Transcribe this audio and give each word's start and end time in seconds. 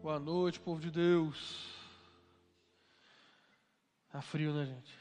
Boa 0.00 0.20
noite, 0.20 0.60
povo 0.60 0.80
de 0.80 0.92
Deus. 0.92 1.74
Tá 4.08 4.22
frio, 4.22 4.54
né, 4.54 4.64
gente? 4.64 4.96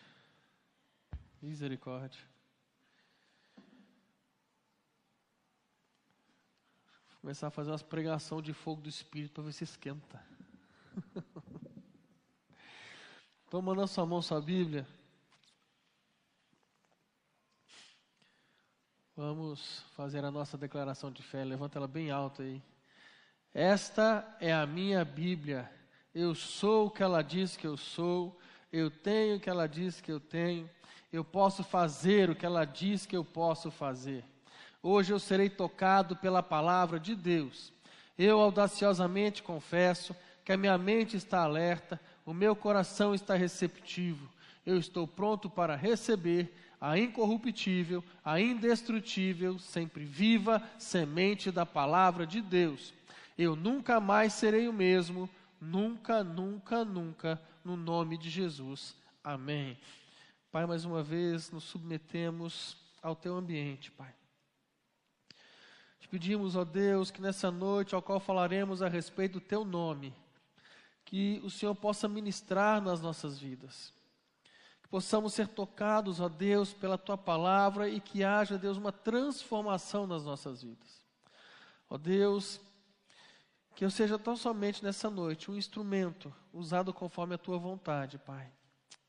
Misericórdia. 1.39 2.20
Vou 7.09 7.21
começar 7.21 7.47
a 7.47 7.51
fazer 7.51 7.69
umas 7.69 7.83
pregação 7.83 8.41
de 8.41 8.54
fogo 8.54 8.81
do 8.81 8.89
Espírito 8.89 9.33
para 9.33 9.43
ver 9.43 9.54
se 9.54 9.65
esquenta. 9.65 10.25
Toma 13.52 13.75
na 13.75 13.86
sua 13.86 14.05
mão 14.05 14.20
sua 14.20 14.41
Bíblia. 14.41 14.88
Vamos 19.16 19.82
fazer 19.95 20.25
a 20.25 20.32
nossa 20.32 20.57
declaração 20.57 21.11
de 21.11 21.21
fé. 21.21 21.45
Levanta 21.45 21.77
ela 21.77 21.88
bem 21.88 22.09
alta 22.09 22.41
aí. 22.41 22.64
Esta 23.54 24.27
é 24.39 24.54
a 24.54 24.66
minha 24.66 25.04
Bíblia. 25.04 25.70
Eu 26.13 26.35
sou 26.35 26.88
o 26.88 26.91
que 26.91 27.02
ela 27.02 27.22
diz 27.22 27.58
que 27.58 27.66
eu 27.66 27.77
sou. 27.77 28.38
Eu 28.72 28.91
tenho 28.91 29.38
o 29.38 29.39
que 29.39 29.49
ela 29.49 29.67
diz 29.67 30.02
que 30.02 30.12
eu 30.12 30.20
tenho. 30.20 30.70
Eu 31.12 31.23
posso 31.23 31.63
fazer 31.63 32.30
o 32.30 32.36
que 32.36 32.45
ela 32.45 32.66
diz 32.66 33.05
que 33.05 33.16
eu 33.16 33.23
posso 33.23 33.72
fazer. 33.72 34.23
Hoje 34.81 35.12
eu 35.12 35.20
serei 35.20 35.49
tocado 35.49 36.16
pela 36.16 36.44
palavra 36.44 36.99
de 36.99 37.16
Deus. 37.16 37.73
Eu 38.17 38.39
audaciosamente 38.39 39.44
confesso 39.44 40.16
que 40.44 40.52
a 40.52 40.58
minha 40.58 40.77
mente 40.77 41.17
está 41.17 41.41
alerta, 41.41 42.00
o 42.25 42.34
meu 42.34 42.55
coração 42.55 43.14
está 43.14 43.36
receptivo. 43.36 44.30
Eu 44.66 44.77
estou 44.77 45.08
pronto 45.08 45.50
para 45.50 45.75
receber 45.75 46.53
a 46.80 46.98
incorruptível, 46.98 48.03
a 48.23 48.39
indestrutível, 48.39 49.58
sempre 49.58 50.03
viva 50.03 50.61
semente 50.77 51.52
da 51.52 51.66
palavra 51.66 52.25
de 52.25 52.41
Deus. 52.41 52.94
Eu 53.38 53.55
nunca 53.55 54.00
mais 54.00 54.34
serei 54.34 54.68
o 54.68 54.73
mesmo, 54.73 55.30
nunca, 55.62 56.23
nunca, 56.23 56.84
nunca, 56.84 57.40
no 57.64 57.78
nome 57.78 58.18
de 58.18 58.31
Jesus. 58.31 58.95
Amém. 59.23 59.78
Pai, 60.52 60.66
mais 60.66 60.86
uma 60.86 61.03
vez 61.03 61.52
nos 61.52 61.66
submetemos 61.66 62.76
ao 63.00 63.16
teu 63.16 63.36
ambiente, 63.36 63.92
Pai. 63.92 64.11
Te 66.00 66.08
pedimos, 66.08 66.56
ó 66.56 66.64
Deus, 66.64 67.11
que 67.11 67.22
nessa 67.22 67.52
noite 67.52 67.94
ao 67.94 68.02
qual 68.02 68.20
falaremos 68.20 68.81
a 68.81 68.88
respeito 68.88 69.34
do 69.34 69.42
teu 69.42 69.64
nome, 69.64 70.16
que 71.06 71.39
o 71.44 71.50
Senhor 71.50 71.76
possa 71.76 72.08
ministrar 72.08 72.81
nas 72.81 73.02
nossas 73.02 73.38
vidas. 73.38 73.94
Que 74.81 74.89
possamos 74.89 75.33
ser 75.33 75.48
tocados, 75.48 76.20
ó 76.20 76.28
Deus, 76.28 76.73
pela 76.73 76.98
tua 76.98 77.17
palavra 77.17 77.88
e 77.88 78.00
que 78.00 78.23
haja, 78.23 78.58
Deus, 78.58 78.78
uma 78.78 78.92
transformação 78.92 80.08
nas 80.08 80.23
nossas 80.23 80.64
vidas. 80.64 81.06
Ó 81.88 81.98
Deus, 82.00 82.59
que 83.78 83.86
eu 83.86 83.92
seja 83.92 84.17
tão 84.17 84.36
somente 84.36 84.83
nessa 84.83 85.08
noite 85.08 85.52
um 85.52 85.56
instrumento 85.56 86.33
usado 86.52 86.92
conforme 86.92 87.36
a 87.36 87.38
tua 87.38 87.59
vontade, 87.59 88.17
Pai. 88.17 88.52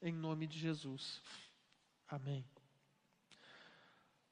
Em 0.03 0.13
nome 0.13 0.47
de 0.47 0.59
Jesus. 0.59 1.23
Amém. 2.07 2.45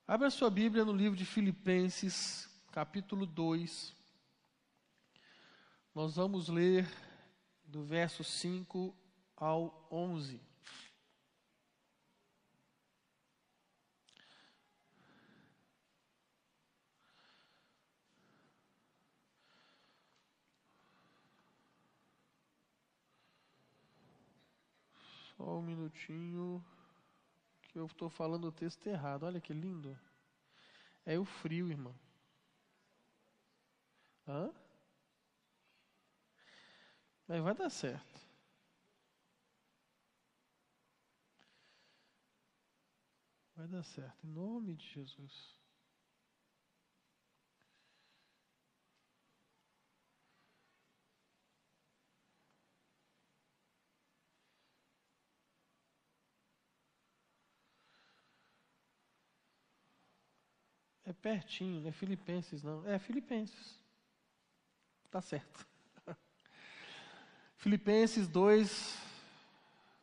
Abra 0.07 0.29
sua 0.29 0.51
Bíblia 0.51 0.84
no 0.84 0.92
livro 0.92 1.17
de 1.17 1.25
Filipenses, 1.25 2.51
capítulo 2.70 3.25
2. 3.25 3.97
Nós 5.95 6.17
vamos 6.17 6.51
ler 6.51 6.87
do 7.64 7.83
verso 7.83 8.23
5 8.23 8.95
ao 9.39 9.89
11. 9.91 10.39
Só 25.37 25.59
um 25.59 25.62
minutinho, 25.62 26.65
que 27.62 27.79
eu 27.79 27.87
estou 27.87 28.09
falando 28.09 28.47
o 28.47 28.53
texto 28.53 28.86
errado. 28.86 29.24
Olha 29.24 29.41
que 29.41 29.52
lindo. 29.52 29.98
É 31.05 31.19
o 31.19 31.24
frio, 31.24 31.69
irmão. 31.69 31.95
Hã? 34.27 34.51
Mas 37.29 37.42
vai 37.42 37.55
dar 37.55 37.70
certo. 37.70 38.20
Vai 43.55 43.68
dar 43.68 43.83
certo, 43.83 44.27
em 44.27 44.30
nome 44.30 44.74
de 44.74 44.86
Jesus. 44.86 45.66
Pertinho, 61.27 61.81
não 61.81 61.89
é 61.89 61.92
Filipenses 61.92 62.63
não. 62.63 62.87
É 62.87 63.01
Filipenses. 63.01 63.81
Tá 65.11 65.20
certo. 65.20 65.67
Filipenses 67.57 68.29
2, 68.29 68.97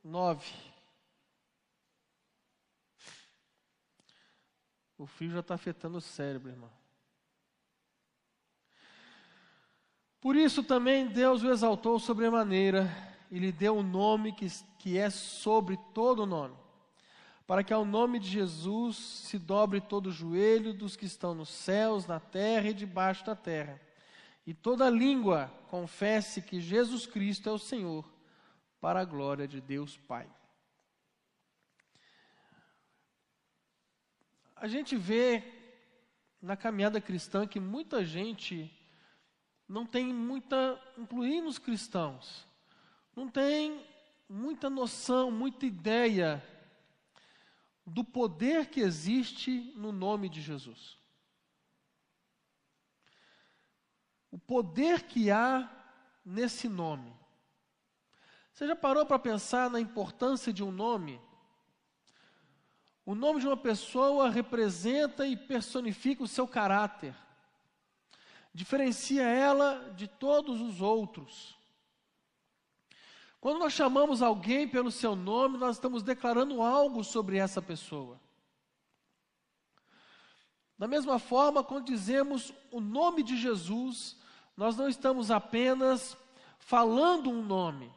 9. 0.04 0.54
O 4.98 5.06
frio 5.06 5.32
já 5.32 5.40
está 5.40 5.56
afetando 5.56 5.98
o 5.98 6.02
cérebro, 6.02 6.50
irmão. 6.50 6.72
Por 10.20 10.36
isso 10.36 10.62
também 10.62 11.08
Deus 11.08 11.42
o 11.42 11.50
exaltou 11.50 12.00
sobremaneira 12.00 12.90
e 13.32 13.40
lhe 13.40 13.52
deu 13.54 13.78
um 13.78 13.84
nome 13.84 14.34
que, 14.34 14.48
que 14.78 14.98
é 14.98 15.10
sobre 15.10 15.78
todo 15.94 16.26
nome, 16.26 16.58
para 17.46 17.64
que 17.64 17.74
ao 17.74 17.84
nome 17.86 18.20
de 18.20 18.28
Jesus 18.28 18.96
se 18.96 19.38
dobre 19.38 19.82
todo 19.82 20.08
o 20.08 20.12
joelho 20.12 20.74
dos 20.74 20.96
que 20.96 21.06
estão 21.06 21.36
nos 21.36 21.50
céus, 21.50 22.08
na 22.08 22.20
terra 22.20 22.70
e 22.70 22.74
debaixo 22.74 23.26
da 23.26 23.36
terra 23.36 23.80
e 24.46 24.54
toda 24.54 24.90
língua 24.90 25.48
confesse 25.70 26.42
que 26.42 26.60
Jesus 26.60 27.06
Cristo 27.06 27.50
é 27.50 27.52
o 27.52 27.58
Senhor, 27.58 28.06
para 28.82 29.00
a 29.00 29.06
glória 29.06 29.48
de 29.48 29.62
Deus 29.62 29.98
Pai. 29.98 30.30
A 34.56 34.68
gente 34.68 34.98
vê 34.98 35.44
na 36.42 36.58
caminhada 36.58 37.00
cristã 37.00 37.48
que 37.48 37.60
muita 37.60 38.04
gente 38.04 38.72
não 39.68 39.86
tem 39.86 40.14
muita, 40.14 40.80
incluindo 40.98 41.48
os 41.48 41.58
cristãos, 41.58 42.46
não 43.16 43.30
tem 43.30 43.86
muita 44.28 44.70
noção, 44.70 45.32
muita 45.32 45.66
ideia 45.66 46.44
do 47.86 48.04
poder 48.04 48.68
que 48.68 48.80
existe 48.80 49.74
no 49.76 49.92
nome 49.92 50.30
de 50.30 50.42
Jesus. 50.42 50.98
o 54.34 54.40
poder 54.40 55.04
que 55.04 55.30
há 55.30 55.70
nesse 56.26 56.68
nome. 56.68 57.16
Você 58.52 58.66
já 58.66 58.76
parou 58.76 59.06
para 59.06 59.20
pensar 59.20 59.70
na 59.70 59.80
importância 59.80 60.52
de 60.52 60.64
um 60.64 60.72
nome? 60.72 61.22
O 63.06 63.14
nome 63.14 63.42
de 63.42 63.46
uma 63.46 63.56
pessoa 63.56 64.32
representa 64.32 65.28
e 65.28 65.38
personifica 65.38 66.24
o 66.24 66.28
seu 66.28 66.48
caráter, 66.48 67.16
diferencia 68.52 69.22
ela 69.22 69.94
de 69.96 70.08
todos 70.08 70.60
os 70.60 70.82
outros. 70.82 71.56
Quando 73.44 73.60
nós 73.60 73.74
chamamos 73.74 74.22
alguém 74.22 74.70
pelo 74.70 74.90
seu 74.90 75.18
nome, 75.18 75.58
nós 75.58 75.76
estamos 75.76 76.02
declarando 76.02 76.62
algo 76.62 77.04
sobre 77.04 77.36
essa 77.36 77.62
pessoa. 77.62 78.18
Da 80.80 80.88
mesma 80.88 81.20
forma, 81.20 81.62
quando 81.62 81.88
dizemos 81.88 82.54
o 82.72 82.80
nome 82.80 83.22
de 83.22 83.36
Jesus, 83.36 84.16
nós 84.56 84.78
não 84.78 84.88
estamos 84.88 85.30
apenas 85.30 86.16
falando 86.58 87.30
um 87.30 87.44
nome, 87.44 87.92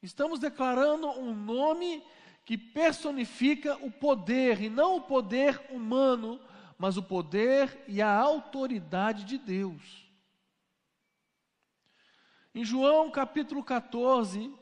estamos 0.00 0.38
declarando 0.38 1.08
um 1.08 1.34
nome 1.34 2.00
que 2.44 2.56
personifica 2.56 3.76
o 3.84 3.90
poder, 3.90 4.62
e 4.62 4.70
não 4.70 4.98
o 4.98 5.02
poder 5.02 5.60
humano, 5.70 6.40
mas 6.78 6.96
o 6.96 7.02
poder 7.02 7.84
e 7.88 8.00
a 8.00 8.16
autoridade 8.16 9.24
de 9.24 9.36
Deus. 9.36 10.08
Em 12.54 12.64
João 12.64 13.10
capítulo 13.10 13.64
14, 13.64 14.59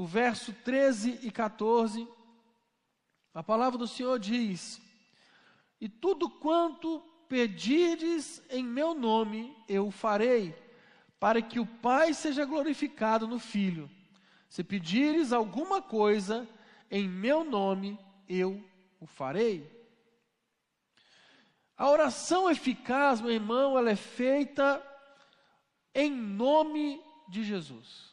o 0.00 0.06
verso 0.06 0.54
13 0.64 1.18
e 1.22 1.30
14, 1.30 2.08
a 3.34 3.42
palavra 3.42 3.76
do 3.76 3.86
Senhor 3.86 4.18
diz: 4.18 4.80
E 5.78 5.90
tudo 5.90 6.30
quanto 6.30 7.00
pedirdes 7.28 8.42
em 8.48 8.64
meu 8.64 8.94
nome, 8.94 9.54
eu 9.68 9.90
farei, 9.90 10.54
para 11.18 11.42
que 11.42 11.60
o 11.60 11.66
Pai 11.66 12.14
seja 12.14 12.46
glorificado 12.46 13.28
no 13.28 13.38
Filho. 13.38 13.90
Se 14.48 14.64
pedires 14.64 15.34
alguma 15.34 15.82
coisa 15.82 16.48
em 16.90 17.06
meu 17.06 17.44
nome, 17.44 17.98
eu 18.26 18.64
o 18.98 19.06
farei. 19.06 19.70
A 21.76 21.90
oração 21.90 22.50
eficaz, 22.50 23.20
meu 23.20 23.32
irmão, 23.32 23.76
ela 23.76 23.90
é 23.90 23.96
feita 23.96 24.82
em 25.94 26.10
nome 26.10 26.98
de 27.28 27.44
Jesus. 27.44 28.09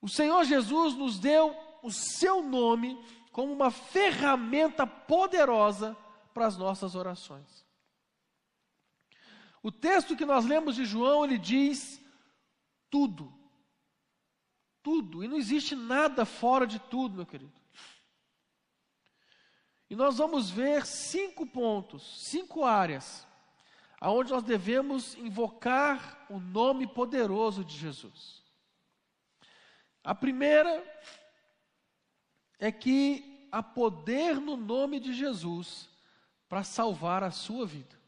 O 0.00 0.08
Senhor 0.08 0.44
Jesus 0.44 0.94
nos 0.94 1.18
deu 1.18 1.56
o 1.82 1.90
seu 1.90 2.42
nome 2.42 2.98
como 3.32 3.52
uma 3.52 3.70
ferramenta 3.70 4.86
poderosa 4.86 5.96
para 6.32 6.46
as 6.46 6.56
nossas 6.56 6.94
orações. 6.94 7.66
O 9.62 9.72
texto 9.72 10.16
que 10.16 10.24
nós 10.24 10.44
lemos 10.44 10.76
de 10.76 10.84
João, 10.84 11.24
ele 11.24 11.38
diz 11.38 12.00
tudo. 12.88 13.32
Tudo. 14.82 15.24
E 15.24 15.28
não 15.28 15.36
existe 15.36 15.74
nada 15.74 16.24
fora 16.24 16.66
de 16.66 16.78
tudo, 16.78 17.16
meu 17.16 17.26
querido. 17.26 17.52
E 19.90 19.94
nós 19.94 20.18
vamos 20.18 20.50
ver 20.50 20.86
cinco 20.86 21.46
pontos, 21.46 22.28
cinco 22.30 22.64
áreas, 22.64 23.26
aonde 24.00 24.32
nós 24.32 24.42
devemos 24.42 25.14
invocar 25.16 26.26
o 26.30 26.38
nome 26.38 26.86
poderoso 26.86 27.64
de 27.64 27.76
Jesus. 27.76 28.45
A 30.06 30.14
primeira 30.14 30.84
é 32.60 32.70
que 32.70 33.48
há 33.50 33.60
poder 33.60 34.36
no 34.40 34.56
nome 34.56 35.00
de 35.00 35.12
Jesus 35.12 35.90
para 36.48 36.62
salvar 36.62 37.24
a 37.24 37.32
sua 37.32 37.66
vida. 37.66 38.00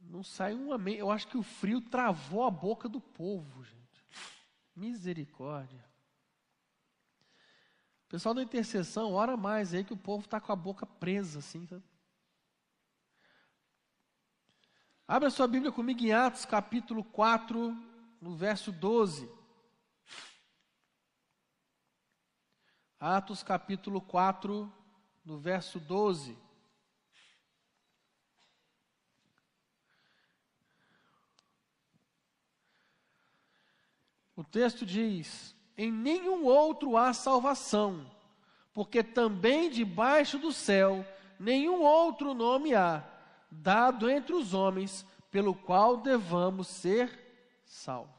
Não 0.00 0.22
sai 0.22 0.54
um 0.54 0.72
amém. 0.72 0.94
Eu 0.94 1.10
acho 1.10 1.28
que 1.28 1.36
o 1.36 1.42
frio 1.42 1.82
travou 1.82 2.44
a 2.44 2.50
boca 2.50 2.88
do 2.88 2.98
povo, 2.98 3.62
gente. 3.62 4.06
Misericórdia. 4.74 5.84
Pessoal 8.08 8.34
da 8.34 8.42
intercessão, 8.42 9.12
ora 9.12 9.36
mais 9.36 9.74
aí 9.74 9.84
que 9.84 9.92
o 9.92 9.98
povo 9.98 10.24
está 10.24 10.40
com 10.40 10.50
a 10.50 10.56
boca 10.56 10.86
presa, 10.86 11.40
assim. 11.40 11.66
Sabe? 11.66 11.84
Abra 15.06 15.28
sua 15.28 15.46
Bíblia 15.46 15.70
comigo 15.70 16.02
em 16.02 16.14
Atos 16.14 16.46
capítulo 16.46 17.04
4, 17.04 17.95
no 18.26 18.34
verso 18.34 18.72
12. 18.72 19.30
Atos 22.98 23.44
capítulo 23.44 24.00
4, 24.00 24.72
no 25.24 25.38
verso 25.38 25.78
12. 25.78 26.36
O 34.34 34.42
texto 34.42 34.84
diz: 34.84 35.54
em 35.78 35.92
nenhum 35.92 36.46
outro 36.46 36.96
há 36.96 37.12
salvação, 37.12 38.10
porque 38.74 39.04
também 39.04 39.70
debaixo 39.70 40.36
do 40.36 40.50
céu 40.50 41.06
nenhum 41.38 41.80
outro 41.82 42.34
nome 42.34 42.74
há, 42.74 43.04
dado 43.48 44.10
entre 44.10 44.34
os 44.34 44.52
homens, 44.52 45.06
pelo 45.30 45.54
qual 45.54 45.98
devamos 45.98 46.66
ser 46.66 47.62
salvos. 47.64 48.15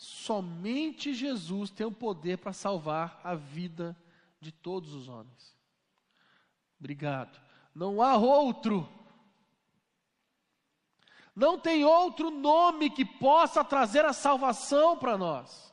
Somente 0.00 1.12
Jesus 1.12 1.68
tem 1.68 1.86
o 1.86 1.92
poder 1.92 2.38
para 2.38 2.54
salvar 2.54 3.20
a 3.22 3.34
vida 3.34 3.94
de 4.40 4.50
todos 4.50 4.94
os 4.94 5.10
homens. 5.10 5.54
Obrigado. 6.78 7.38
Não 7.74 8.00
há 8.00 8.16
outro. 8.16 8.88
Não 11.36 11.58
tem 11.58 11.84
outro 11.84 12.30
nome 12.30 12.88
que 12.88 13.04
possa 13.04 13.62
trazer 13.62 14.06
a 14.06 14.14
salvação 14.14 14.96
para 14.96 15.18
nós. 15.18 15.70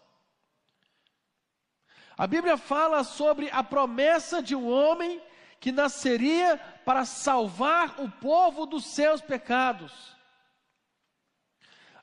A 2.18 2.28
Bíblia 2.28 2.58
fala 2.58 3.06
sobre 3.06 3.50
a 3.50 3.64
promessa 3.64 4.44
de 4.44 4.54
um 4.54 4.70
homem 4.70 5.24
que 5.58 5.72
nasceria 5.72 6.58
para 6.84 7.06
salvar 7.06 8.02
o 8.02 8.12
povo 8.12 8.66
dos 8.66 8.88
seus 8.88 9.22
pecados. 9.22 10.17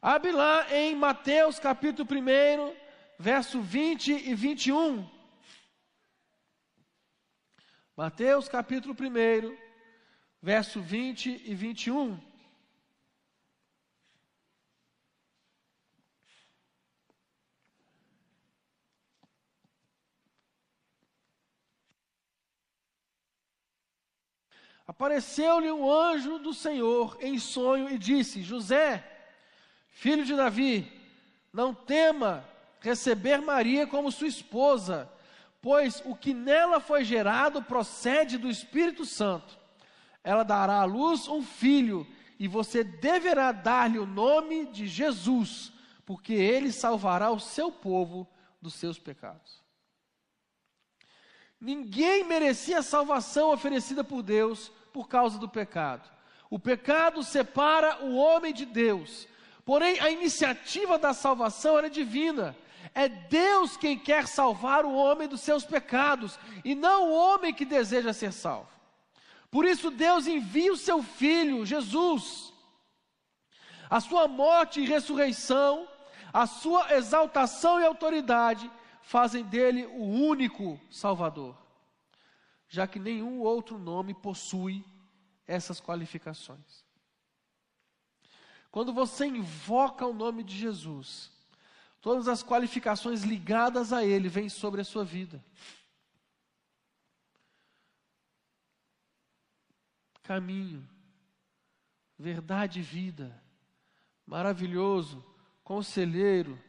Abre 0.06 0.32
lá 0.32 0.70
em 0.70 0.94
Mateus 0.94 1.58
capítulo 1.58 2.06
1, 2.06 2.76
verso 3.18 3.62
20 3.62 4.12
e 4.12 4.34
21. 4.34 5.10
Mateus 7.96 8.46
capítulo 8.46 8.94
1, 8.94 9.56
verso 10.42 10.82
20 10.82 11.40
e 11.46 11.54
21. 11.54 12.20
Apareceu-lhe 24.86 25.72
um 25.72 25.90
anjo 25.90 26.38
do 26.40 26.52
Senhor 26.52 27.16
em 27.22 27.38
sonho 27.38 27.88
e 27.88 27.96
disse: 27.96 28.42
José, 28.42 29.13
filho 29.94 30.24
de 30.24 30.36
Davi, 30.36 30.92
não 31.52 31.72
tema 31.72 32.44
receber 32.80 33.40
Maria 33.40 33.86
como 33.86 34.12
sua 34.12 34.26
esposa, 34.26 35.10
pois 35.62 36.02
o 36.04 36.14
que 36.14 36.34
nela 36.34 36.80
foi 36.80 37.04
gerado 37.04 37.62
procede 37.62 38.36
do 38.36 38.50
Espírito 38.50 39.06
Santo. 39.06 39.58
Ela 40.22 40.42
dará 40.42 40.80
à 40.80 40.84
luz 40.84 41.26
um 41.28 41.42
filho, 41.42 42.06
e 42.38 42.46
você 42.48 42.82
deverá 42.84 43.52
dar-lhe 43.52 43.98
o 43.98 44.04
nome 44.04 44.66
de 44.66 44.86
Jesus, 44.86 45.72
porque 46.04 46.34
ele 46.34 46.72
salvará 46.72 47.30
o 47.30 47.40
seu 47.40 47.70
povo 47.70 48.28
dos 48.60 48.74
seus 48.74 48.98
pecados. 48.98 49.62
Ninguém 51.60 52.24
merecia 52.24 52.80
a 52.80 52.82
salvação 52.82 53.52
oferecida 53.52 54.02
por 54.02 54.22
Deus 54.22 54.70
por 54.92 55.08
causa 55.08 55.38
do 55.38 55.48
pecado. 55.48 56.10
O 56.50 56.58
pecado 56.58 57.22
separa 57.22 58.04
o 58.04 58.16
homem 58.16 58.52
de 58.52 58.66
Deus. 58.66 59.26
Porém, 59.64 59.98
a 60.00 60.10
iniciativa 60.10 60.98
da 60.98 61.14
salvação 61.14 61.78
era 61.78 61.88
divina. 61.88 62.56
É 62.94 63.08
Deus 63.08 63.76
quem 63.76 63.98
quer 63.98 64.28
salvar 64.28 64.84
o 64.84 64.94
homem 64.94 65.26
dos 65.26 65.40
seus 65.40 65.64
pecados 65.64 66.38
e 66.64 66.74
não 66.74 67.10
o 67.10 67.14
homem 67.14 67.52
que 67.54 67.64
deseja 67.64 68.12
ser 68.12 68.32
salvo. 68.32 68.68
Por 69.50 69.64
isso, 69.64 69.90
Deus 69.90 70.26
envia 70.26 70.72
o 70.72 70.76
seu 70.76 71.02
filho, 71.02 71.64
Jesus. 71.64 72.52
A 73.88 74.00
sua 74.00 74.28
morte 74.28 74.80
e 74.80 74.86
ressurreição, 74.86 75.88
a 76.32 76.46
sua 76.46 76.94
exaltação 76.94 77.80
e 77.80 77.84
autoridade 77.84 78.70
fazem 79.02 79.44
dele 79.44 79.86
o 79.86 80.04
único 80.04 80.80
Salvador, 80.90 81.56
já 82.68 82.86
que 82.86 82.98
nenhum 82.98 83.40
outro 83.40 83.78
nome 83.78 84.12
possui 84.14 84.84
essas 85.46 85.80
qualificações. 85.80 86.83
Quando 88.74 88.92
você 88.92 89.26
invoca 89.26 90.04
o 90.04 90.12
nome 90.12 90.42
de 90.42 90.58
Jesus, 90.58 91.30
todas 92.00 92.26
as 92.26 92.42
qualificações 92.42 93.22
ligadas 93.22 93.92
a 93.92 94.04
Ele 94.04 94.28
vêm 94.28 94.48
sobre 94.48 94.80
a 94.80 94.84
sua 94.84 95.04
vida. 95.04 95.40
Caminho, 100.24 100.84
verdade 102.18 102.80
e 102.80 102.82
vida, 102.82 103.40
maravilhoso, 104.26 105.24
conselheiro, 105.62 106.60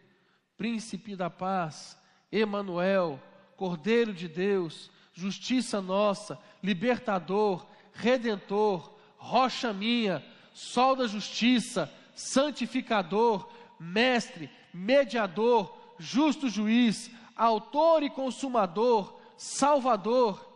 príncipe 0.56 1.15
da 1.15 1.32
paz, 1.32 2.00
Emanuel, 2.32 3.20
Cordeiro 3.58 4.13
de 4.13 4.27
Deus, 4.27 4.91
justiça 5.12 5.82
nossa, 5.82 6.39
libertador, 6.62 7.65
redentor, 7.94 8.96
rocha 9.18 9.74
minha, 9.74 10.24
sol 10.53 10.96
da 10.96 11.06
justiça, 11.06 11.91
santificador, 12.15 13.48
mestre, 13.79 14.50
mediador, 14.74 15.77
justo 16.00 16.50
juiz, 16.50 17.12
autor 17.36 18.01
e 18.03 18.10
consumador, 18.10 19.19
salvador 19.38 20.53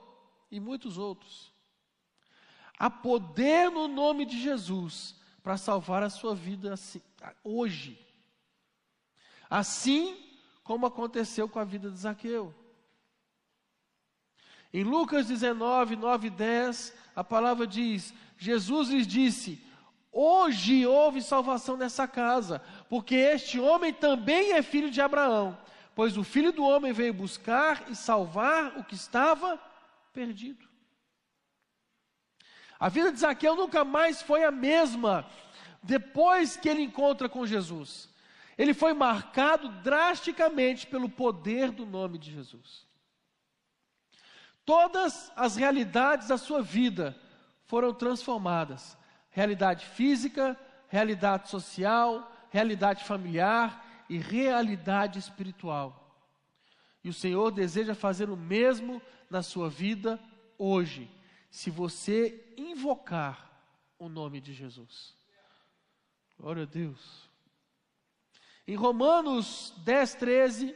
e 0.50 0.60
muitos 0.60 0.98
outros. 0.98 1.54
Há 2.78 2.90
poder 2.90 3.70
no 3.70 3.88
nome 3.88 4.26
de 4.26 4.42
Jesus 4.42 5.16
para 5.44 5.58
salvar 5.58 6.02
a 6.02 6.10
sua 6.10 6.34
vida 6.34 6.74
assim, 6.74 7.02
hoje. 7.44 8.00
Assim 9.50 10.18
como 10.64 10.86
aconteceu 10.86 11.50
com 11.50 11.60
a 11.60 11.64
vida 11.66 11.92
de 11.92 11.98
Zaqueu. 11.98 12.56
Em 14.72 14.84
Lucas 14.84 15.28
19, 15.28 15.96
9 15.96 16.28
e 16.28 16.30
10, 16.30 16.94
a 17.16 17.24
palavra 17.24 17.66
diz: 17.66 18.14
Jesus 18.38 18.90
lhes 18.90 19.08
disse: 19.08 19.62
Hoje 20.22 20.86
houve 20.86 21.22
salvação 21.22 21.78
nessa 21.78 22.08
casa, 22.08 22.62
porque 22.90 23.16
este 23.16 23.60
homem 23.60 23.94
também 23.94 24.54
é 24.54 24.62
filho 24.62 24.90
de 24.90 25.00
Abraão, 25.00 25.58
pois 25.96 26.18
o 26.18 26.24
filho 26.24 26.52
do 26.52 26.64
homem 26.64 26.92
veio 26.92 27.14
buscar 27.14 27.90
e 27.90 27.96
salvar 27.96 28.78
o 28.78 28.84
que 28.84 28.96
estava 28.96 29.58
perdido. 30.12 30.68
A 32.80 32.90
vida 32.90 33.12
de 33.12 33.20
Zaqueu 33.20 33.56
nunca 33.56 33.86
mais 33.86 34.22
foi 34.22 34.44
a 34.44 34.52
mesma 34.52 35.26
depois 35.82 36.58
que 36.58 36.68
ele 36.68 36.82
encontra 36.82 37.30
com 37.30 37.46
Jesus 37.46 38.10
ele 38.60 38.74
foi 38.74 38.94
marcado 38.94 39.70
drasticamente 39.82 40.86
pelo 40.86 41.08
poder 41.08 41.72
do 41.72 41.86
nome 41.86 42.18
de 42.18 42.30
Jesus. 42.30 42.86
Todas 44.66 45.32
as 45.34 45.56
realidades 45.56 46.28
da 46.28 46.38
sua 46.38 46.62
vida 46.62 47.18
foram 47.68 47.94
transformadas: 47.94 48.98
realidade 49.30 49.86
física, 49.86 50.58
realidade 50.88 51.50
social, 51.50 52.32
realidade 52.50 53.04
familiar 53.04 54.06
e 54.10 54.18
realidade 54.18 55.20
espiritual. 55.20 55.96
E 57.04 57.10
o 57.10 57.14
Senhor 57.14 57.52
deseja 57.52 57.96
fazer 57.96 58.30
o 58.30 58.36
mesmo 58.36 59.02
na 59.30 59.42
sua 59.42 59.70
vida 59.70 60.20
hoje, 60.58 61.10
se 61.50 61.70
você 61.70 62.54
invocar 62.58 63.50
o 63.98 64.10
nome 64.10 64.42
de 64.42 64.54
Jesus. 64.54 65.16
Glória 66.38 66.64
a 66.64 66.66
Deus. 66.66 67.30
Em 68.68 68.76
Romanos 68.76 69.74
10, 69.78 70.16
13, 70.16 70.76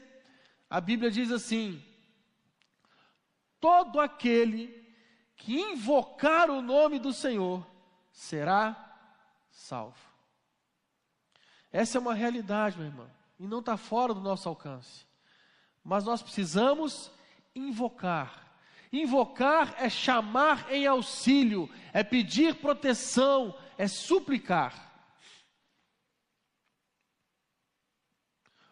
a 0.70 0.82
Bíblia 0.82 1.12
diz 1.12 1.32
assim: 1.32 1.84
Todo 3.60 4.00
aquele 4.00 4.84
que 5.36 5.60
invocar 5.60 6.50
o 6.50 6.62
nome 6.62 7.00
do 7.00 7.14
Senhor 7.14 7.66
será 8.14 8.96
salvo. 9.50 9.98
Essa 11.72 11.98
é 11.98 12.02
uma 12.02 12.14
realidade, 12.14 12.78
meu 12.78 12.86
irmão, 12.86 13.10
e 13.40 13.48
não 13.48 13.60
está 13.60 13.76
fora 13.76 14.14
do 14.14 14.22
nosso 14.22 14.48
alcance. 14.48 15.06
Mas 15.84 16.06
nós 16.06 16.22
precisamos 16.22 17.12
invocar. 17.56 18.56
Invocar 18.92 19.74
é 19.78 19.90
chamar 19.90 20.72
em 20.72 20.86
auxílio, 20.86 21.68
é 21.92 22.04
pedir 22.04 22.62
proteção, 22.62 23.58
é 23.76 23.88
suplicar. 23.88 24.92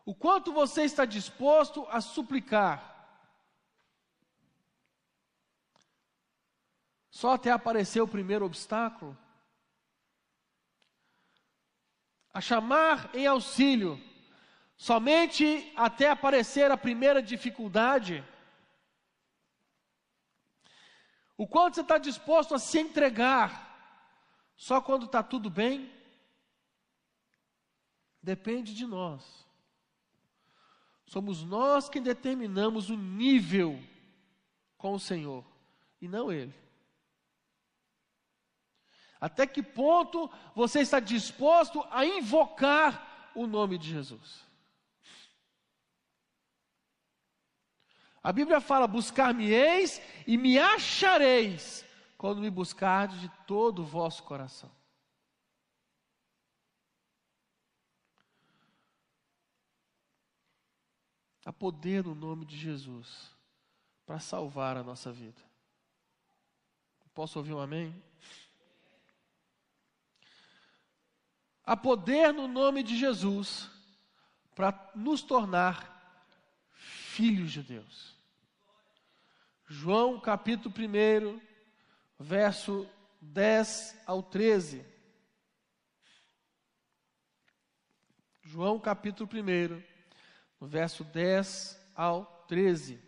O 0.05 0.13
quanto 0.13 0.53
você 0.53 0.83
está 0.83 1.05
disposto 1.05 1.87
a 1.89 1.99
suplicar? 1.99 2.91
Só 7.09 7.33
até 7.33 7.51
aparecer 7.51 8.01
o 8.01 8.07
primeiro 8.07 8.45
obstáculo? 8.45 9.17
A 12.33 12.41
chamar 12.41 13.09
em 13.13 13.27
auxílio 13.27 13.99
Somente 14.81 15.71
até 15.75 16.09
aparecer 16.09 16.71
a 16.71 16.75
primeira 16.75 17.21
dificuldade. 17.21 18.25
O 21.37 21.45
quanto 21.45 21.75
você 21.75 21.81
está 21.81 21.99
disposto 21.99 22.55
a 22.55 22.57
se 22.57 22.79
entregar, 22.79 24.49
só 24.57 24.81
quando 24.81 25.05
está 25.05 25.21
tudo 25.21 25.51
bem? 25.51 25.93
Depende 28.23 28.73
de 28.73 28.87
nós. 28.87 29.45
Somos 31.05 31.43
nós 31.43 31.87
que 31.87 31.99
determinamos 31.99 32.89
o 32.89 32.97
nível 32.97 33.79
com 34.79 34.93
o 34.93 34.99
Senhor, 34.99 35.45
e 36.01 36.07
não 36.07 36.31
Ele. 36.31 36.55
Até 39.21 39.45
que 39.45 39.61
ponto 39.61 40.27
você 40.55 40.79
está 40.79 40.99
disposto 40.99 41.85
a 41.91 42.03
invocar 42.03 43.31
o 43.35 43.45
nome 43.45 43.77
de 43.77 43.87
Jesus? 43.87 44.43
A 48.23 48.33
Bíblia 48.33 48.59
fala: 48.59 48.87
buscar-me-eis 48.87 50.01
e 50.25 50.37
me 50.37 50.57
achareis, 50.57 51.85
quando 52.17 52.41
me 52.41 52.49
buscardes 52.49 53.21
de 53.21 53.29
todo 53.45 53.83
o 53.83 53.85
vosso 53.85 54.23
coração. 54.23 54.71
Há 61.45 61.53
poder 61.53 62.03
no 62.03 62.15
nome 62.15 62.45
de 62.45 62.57
Jesus 62.57 63.35
para 64.03 64.19
salvar 64.19 64.77
a 64.77 64.83
nossa 64.83 65.11
vida. 65.11 65.41
Posso 67.13 67.37
ouvir 67.39 67.53
um 67.53 67.59
amém? 67.59 68.01
Há 71.71 71.77
poder 71.77 72.33
no 72.33 72.49
nome 72.49 72.83
de 72.83 72.97
Jesus 72.97 73.69
para 74.53 74.91
nos 74.93 75.21
tornar 75.21 76.19
filhos 76.73 77.49
de 77.49 77.63
Deus. 77.63 78.13
João 79.69 80.19
capítulo 80.19 80.75
1, 80.77 81.39
verso 82.19 82.85
10 83.21 84.01
ao 84.05 84.21
13. 84.21 84.85
João 88.41 88.77
capítulo 88.77 89.29
1, 89.31 89.81
verso 90.67 91.05
10 91.05 91.81
ao 91.95 92.25
13. 92.49 92.99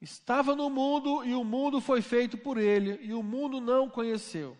Estava 0.00 0.54
no 0.54 0.70
mundo 0.70 1.24
e 1.24 1.34
o 1.34 1.42
mundo 1.42 1.80
foi 1.80 2.00
feito 2.00 2.38
por 2.38 2.56
ele, 2.56 3.04
e 3.04 3.12
o 3.12 3.24
mundo 3.24 3.60
não 3.60 3.90
conheceu. 3.90 4.56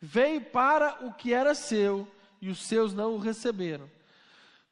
Veio 0.00 0.40
para 0.40 1.04
o 1.04 1.12
que 1.12 1.34
era 1.34 1.54
seu, 1.54 2.08
e 2.40 2.48
os 2.48 2.62
seus 2.62 2.94
não 2.94 3.14
o 3.14 3.18
receberam. 3.18 3.90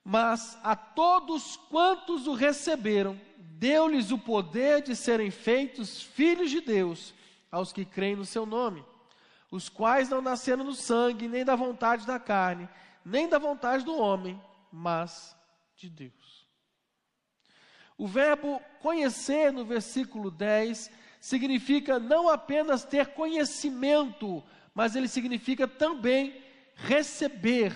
Mas 0.03 0.59
a 0.63 0.75
todos 0.75 1.57
quantos 1.69 2.27
o 2.27 2.33
receberam, 2.33 3.21
deu-lhes 3.37 4.11
o 4.11 4.19
poder 4.19 4.83
de 4.83 4.97
serem 4.97 5.31
feitos 5.31 6.03
filhos 6.03 6.51
de 6.51 6.61
Deus, 6.61 7.13
aos 7.51 7.73
que 7.73 7.85
creem 7.85 8.17
no 8.17 8.25
seu 8.25 8.47
nome, 8.47 8.85
os 9.51 9.69
quais 9.69 10.09
não 10.09 10.21
nasceram 10.21 10.65
no 10.65 10.75
sangue, 10.75 11.29
nem 11.29 11.45
da 11.45 11.57
vontade 11.57 12.07
da 12.07 12.19
carne, 12.19 12.69
nem 13.05 13.29
da 13.29 13.39
vontade 13.39 13.85
do 13.85 13.97
homem, 13.97 14.41
mas 14.71 15.37
de 15.77 15.89
Deus. 15.89 16.47
O 17.97 18.07
verbo 18.07 18.63
conhecer 18.81 19.53
no 19.53 19.65
versículo 19.65 20.31
10 20.31 20.91
significa 21.21 21.99
não 21.99 22.29
apenas 22.29 22.85
ter 22.85 23.09
conhecimento, 23.09 24.45
mas 24.79 24.95
ele 24.95 25.09
significa 25.09 25.67
também 25.67 26.41
receber, 26.77 27.73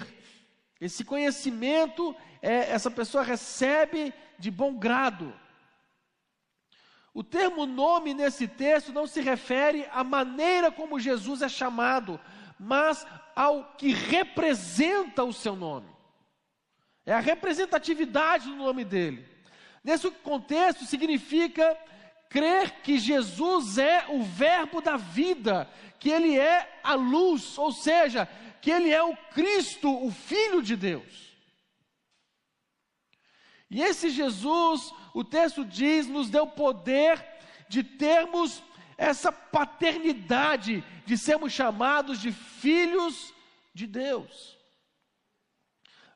esse 0.81 1.05
conhecimento, 1.05 2.15
é, 2.41 2.71
essa 2.71 2.93
pessoa 2.93 3.25
recebe 3.25 4.15
de 4.39 4.53
bom 4.53 4.79
grado. 4.79 5.37
O 7.13 7.25
termo 7.25 7.67
nome 7.67 8.15
nesse 8.15 8.47
texto 8.47 8.93
não 8.93 9.09
se 9.09 9.21
refere 9.21 9.85
à 9.91 10.05
maneira 10.05 10.71
como 10.71 11.01
Jesus 11.01 11.43
é 11.43 11.49
chamado, 11.49 12.21
mas 12.57 13.05
ao 13.35 13.75
que 13.75 13.93
representa 13.93 15.25
o 15.25 15.33
seu 15.33 15.57
nome. 15.57 15.91
É 17.05 17.13
a 17.13 17.19
representatividade 17.19 18.45
do 18.45 18.55
nome 18.55 18.85
dele. 18.85 19.29
Nesse 19.83 20.09
contexto, 20.09 20.85
significa 20.85 21.77
crer 22.33 22.81
que 22.83 22.99
Jesus 22.99 23.77
é 23.77 24.07
o 24.09 24.23
Verbo 24.23 24.81
da 24.81 24.97
vida, 24.97 25.69
que 26.01 26.09
Ele 26.09 26.39
é 26.39 26.81
a 26.83 26.95
luz, 26.95 27.59
ou 27.59 27.71
seja, 27.71 28.27
que 28.63 28.71
ele 28.71 28.91
é 28.91 29.03
o 29.03 29.17
Cristo, 29.35 29.91
o 30.07 30.11
Filho 30.11 30.63
de 30.63 30.77
Deus. 30.77 31.37
E 33.69 33.83
esse 33.83 34.09
Jesus, 34.09 34.95
o 35.13 35.25
texto 35.25 35.65
diz, 35.65 36.07
nos 36.07 36.31
deu 36.31 36.47
poder 36.47 37.23
de 37.69 37.83
termos 37.83 38.63
essa 38.97 39.33
paternidade, 39.33 40.85
de 41.05 41.19
sermos 41.19 41.53
chamados 41.53 42.21
de 42.21 42.31
filhos 42.31 43.35
de 43.75 43.87
Deus. 43.87 44.57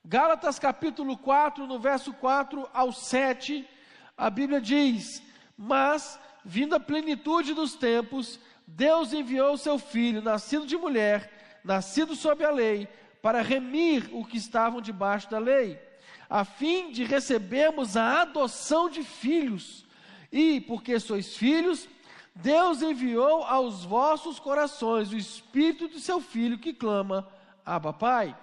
Gálatas 0.04 0.56
capítulo 0.56 1.18
4, 1.18 1.66
no 1.66 1.80
verso 1.80 2.12
4 2.12 2.70
ao 2.72 2.92
7, 2.92 3.68
a 4.16 4.30
Bíblia 4.30 4.60
diz: 4.60 5.20
Mas, 5.56 6.18
vindo 6.44 6.74
a 6.74 6.80
plenitude 6.80 7.54
dos 7.54 7.74
tempos, 7.74 8.38
Deus 8.66 9.12
enviou 9.12 9.54
o 9.54 9.58
seu 9.58 9.78
filho, 9.78 10.20
nascido 10.20 10.66
de 10.66 10.76
mulher, 10.76 11.60
nascido 11.64 12.14
sob 12.14 12.44
a 12.44 12.50
lei, 12.50 12.88
para 13.22 13.42
remir 13.42 14.08
o 14.12 14.24
que 14.24 14.36
estavam 14.36 14.80
debaixo 14.80 15.30
da 15.30 15.38
lei, 15.38 15.80
a 16.28 16.44
fim 16.44 16.90
de 16.90 17.04
recebermos 17.04 17.96
a 17.96 18.22
adoção 18.22 18.90
de 18.90 19.02
filhos. 19.02 19.84
E, 20.30 20.60
porque 20.60 20.98
sois 21.00 21.36
filhos, 21.36 21.88
Deus 22.34 22.82
enviou 22.82 23.42
aos 23.44 23.84
vossos 23.84 24.38
corações 24.38 25.10
o 25.10 25.16
Espírito 25.16 25.88
do 25.88 25.98
seu 25.98 26.20
Filho 26.20 26.58
que 26.58 26.74
clama, 26.74 27.26
Abba 27.64 27.92
Pai. 27.92 28.36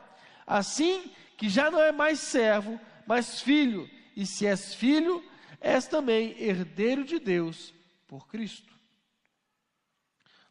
Assim 0.48 1.12
que 1.38 1.48
já 1.48 1.70
não 1.70 1.79
é 1.79 1.91
mais 1.91 2.20
servo, 2.20 2.79
mas 3.05 3.41
filho, 3.41 3.89
e 4.15 4.25
se 4.25 4.48
és 4.48 4.74
filho, 4.74 5.24
és 5.63 5.88
também 5.88 6.36
herdeiro 6.38 7.05
de 7.05 7.17
Deus 7.17 7.74
por 8.05 8.27
Cristo. 8.27 8.74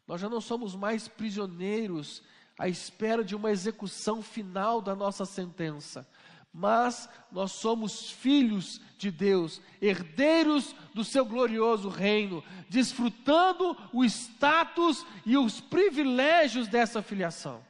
Nós 0.07 0.19
já 0.19 0.27
não 0.27 0.41
somos 0.41 0.75
mais 0.75 1.07
prisioneiros 1.07 2.23
à 2.57 2.67
espera 2.67 3.23
de 3.23 3.35
uma 3.35 3.51
execução 3.51 4.23
final 4.23 4.81
da 4.81 4.95
nossa 4.95 5.23
sentença. 5.23 6.09
Mas 6.51 7.07
nós 7.31 7.51
somos 7.51 8.09
filhos 8.09 8.81
de 8.97 9.09
Deus, 9.09 9.61
herdeiros 9.81 10.75
do 10.93 11.03
seu 11.03 11.25
glorioso 11.25 11.89
reino, 11.89 12.43
desfrutando 12.67 13.77
o 13.93 14.03
status 14.03 15.05
e 15.25 15.37
os 15.37 15.61
privilégios 15.61 16.67
dessa 16.67 17.01
filiação. 17.01 17.63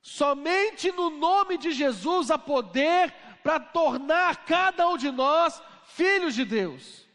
Somente 0.00 0.90
no 0.92 1.10
nome 1.10 1.58
de 1.58 1.70
Jesus 1.72 2.30
há 2.30 2.38
poder 2.38 3.12
para 3.42 3.60
tornar 3.60 4.44
cada 4.44 4.88
um 4.88 4.96
de 4.96 5.10
nós 5.10 5.62
filhos 5.86 6.34
de 6.34 6.44
Deus. 6.44 7.06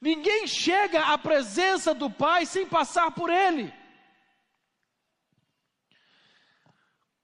Ninguém 0.00 0.46
chega 0.46 1.00
à 1.02 1.18
presença 1.18 1.94
do 1.94 2.10
Pai 2.10 2.44
sem 2.46 2.66
passar 2.66 3.10
por 3.12 3.30
Ele. 3.30 3.72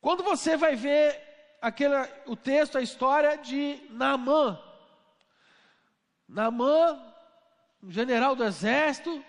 Quando 0.01 0.25
você 0.25 0.57
vai 0.57 0.75
ver 0.75 1.21
aquele, 1.61 1.95
o 2.27 2.35
texto, 2.35 2.77
a 2.77 2.83
história 2.83 3.39
de 3.39 3.81
Naamã. 3.91 4.61
Naamã, 6.29 7.01
um 7.83 7.91
general 7.91 8.35
do 8.35 8.43
exército, 8.43 9.25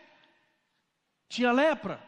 tinha 1.30 1.52
lepra. 1.52 2.02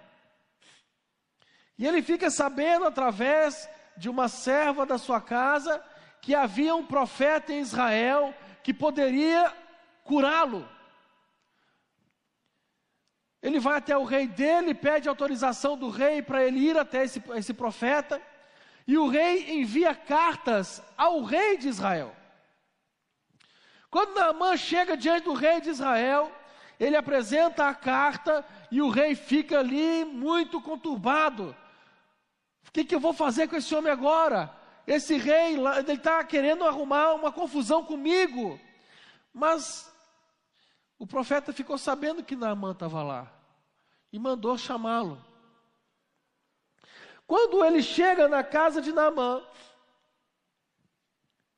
E 1.78 1.86
ele 1.86 2.02
fica 2.02 2.32
sabendo 2.32 2.86
através 2.86 3.70
de 3.98 4.10
uma 4.10 4.28
serva 4.28 4.86
da 4.86 4.98
sua 4.98 5.22
casa 5.22 5.84
que 6.26 6.34
havia 6.34 6.76
um 6.76 6.84
profeta 6.84 7.54
em 7.54 7.60
Israel 7.60 8.34
que 8.64 8.74
poderia 8.74 9.56
curá-lo. 10.04 10.68
Ele 13.44 13.60
vai 13.60 13.78
até 13.78 13.96
o 13.96 14.04
rei 14.04 14.28
dele, 14.28 14.74
pede 14.74 15.08
autorização 15.08 15.78
do 15.78 15.88
rei 15.88 16.24
para 16.24 16.44
ele 16.44 16.58
ir 16.58 16.76
até 16.80 17.04
esse, 17.04 17.22
esse 17.36 17.54
profeta, 17.54 18.20
e 18.88 18.98
o 18.98 19.08
rei 19.08 19.60
envia 19.60 19.94
cartas 19.94 20.82
ao 20.98 21.22
rei 21.22 21.58
de 21.58 21.68
Israel. 21.68 22.12
Quando 23.92 24.16
Naamã 24.16 24.58
chega 24.58 24.98
diante 24.98 25.26
do 25.26 25.34
rei 25.34 25.62
de 25.62 25.70
Israel, 25.70 26.32
ele 26.80 26.98
apresenta 26.98 27.68
a 27.68 27.76
carta 27.76 28.44
e 28.72 28.82
o 28.82 28.90
rei 28.90 29.14
fica 29.14 29.60
ali 29.60 30.04
muito 30.04 30.60
conturbado. 30.60 31.56
O 32.68 32.72
que, 32.72 32.84
que 32.84 32.96
eu 32.96 33.00
vou 33.00 33.14
fazer 33.14 33.48
com 33.48 33.56
esse 33.56 33.76
homem 33.76 33.92
agora? 33.92 34.65
Esse 34.88 35.18
rei, 35.18 35.56
ele 35.56 35.94
está 35.94 36.24
querendo 36.24 36.64
arrumar 36.64 37.14
uma 37.14 37.32
confusão 37.32 37.84
comigo. 37.84 38.60
Mas 39.34 39.92
o 40.98 41.08
profeta 41.08 41.52
ficou 41.52 41.78
sabendo 41.78 42.24
que 42.24 42.36
Naamã 42.36 42.72
estava 42.72 43.04
lá 43.04 43.32
e 44.12 44.20
mandou 44.20 44.58
chamá-lo. 44.58 45.24
Quando 47.28 47.66
ele 47.66 47.82
chega 47.82 48.28
na 48.28 48.44
casa 48.44 48.82
de 48.82 48.92
Naamã, 48.92 49.44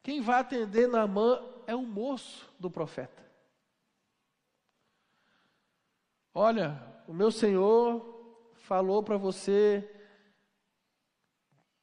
quem 0.01 0.21
vai 0.21 0.39
atender 0.39 0.87
Naamã 0.87 1.43
é 1.67 1.75
o 1.75 1.81
moço 1.81 2.49
do 2.57 2.71
profeta. 2.71 3.25
Olha, 6.33 6.81
o 7.07 7.13
meu 7.13 7.31
senhor 7.31 8.53
falou 8.55 9.03
para 9.03 9.17
você 9.17 9.96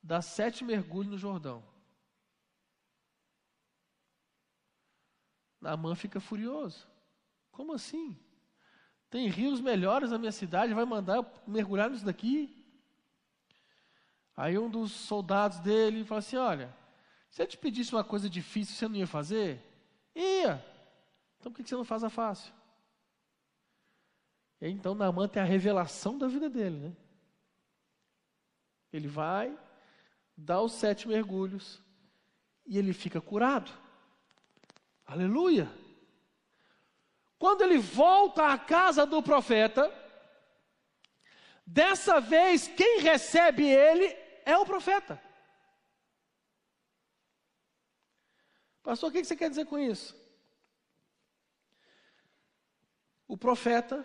dar 0.05 0.21
sete 0.21 0.63
mergulhos 0.63 1.11
no 1.11 1.19
Jordão. 1.19 1.65
Naamã 5.59 5.95
fica 5.95 6.21
furioso. 6.21 6.87
Como 7.51 7.73
assim? 7.73 8.17
Tem 9.09 9.29
rios 9.29 9.63
melhores 9.63 10.11
na 10.11 10.19
minha 10.19 10.31
cidade, 10.31 10.75
vai 10.75 10.85
mandar 10.85 11.25
mergulhar 11.47 11.89
nisso 11.89 12.05
daqui? 12.05 12.63
Aí 14.37 14.59
um 14.59 14.69
dos 14.69 14.93
soldados 14.93 15.59
dele 15.61 16.05
fala 16.05 16.19
assim: 16.19 16.37
Olha, 16.37 16.77
se 17.31 17.41
eu 17.41 17.47
te 17.47 17.57
pedisse 17.57 17.95
uma 17.95 18.05
coisa 18.05 18.29
difícil, 18.29 18.75
você 18.75 18.87
não 18.87 18.97
ia 18.97 19.07
fazer? 19.07 19.63
Ia. 20.15 20.63
Então 21.39 21.51
por 21.51 21.63
que 21.63 21.69
você 21.69 21.77
não 21.77 21.85
faz 21.85 22.05
a 22.05 22.11
fácil? 22.11 22.53
E 24.61 24.67
aí, 24.67 24.73
então 24.73 24.95
Naamã 24.95 25.27
tem 25.29 25.43
a 25.43 25.47
revelação 25.47 26.19
da 26.19 26.27
vida 26.27 26.51
dele, 26.51 26.89
né? 26.89 26.97
Ele 28.93 29.09
vai, 29.09 29.59
dá 30.37 30.61
os 30.61 30.73
sete 30.73 31.07
mergulhos 31.07 31.83
e 32.67 32.79
ele 32.79 32.93
fica 32.93 33.21
curado. 33.21 33.71
Aleluia! 35.07 35.71
Quando 37.39 37.63
ele 37.63 37.79
volta 37.79 38.53
à 38.53 38.59
casa 38.59 39.05
do 39.05 39.23
profeta, 39.23 39.93
dessa 41.67 42.21
vez 42.21 42.69
quem 42.69 43.01
recebe 43.01 43.67
ele 43.67 44.07
é 44.45 44.57
o 44.57 44.65
profeta. 44.65 45.21
Pastor, 48.83 49.09
o 49.09 49.13
que 49.13 49.25
você 49.25 49.37
quer 49.37 49.49
dizer 49.49 49.65
com 49.67 49.79
isso? 49.79 50.15
O 53.27 53.37
profeta 53.37 54.05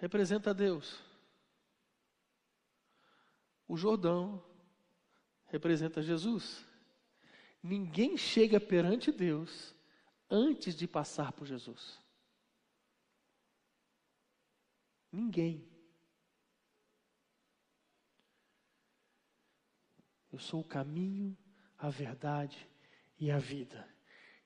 representa 0.00 0.52
Deus. 0.52 1.03
O 3.66 3.76
Jordão 3.76 4.44
representa 5.46 6.02
Jesus. 6.02 6.66
Ninguém 7.62 8.16
chega 8.16 8.60
perante 8.60 9.10
Deus 9.10 9.74
antes 10.28 10.74
de 10.74 10.86
passar 10.86 11.32
por 11.32 11.46
Jesus. 11.46 11.98
Ninguém. 15.10 15.66
Eu 20.30 20.38
sou 20.38 20.60
o 20.60 20.68
caminho, 20.68 21.36
a 21.78 21.88
verdade 21.88 22.68
e 23.18 23.30
a 23.30 23.38
vida. 23.38 23.88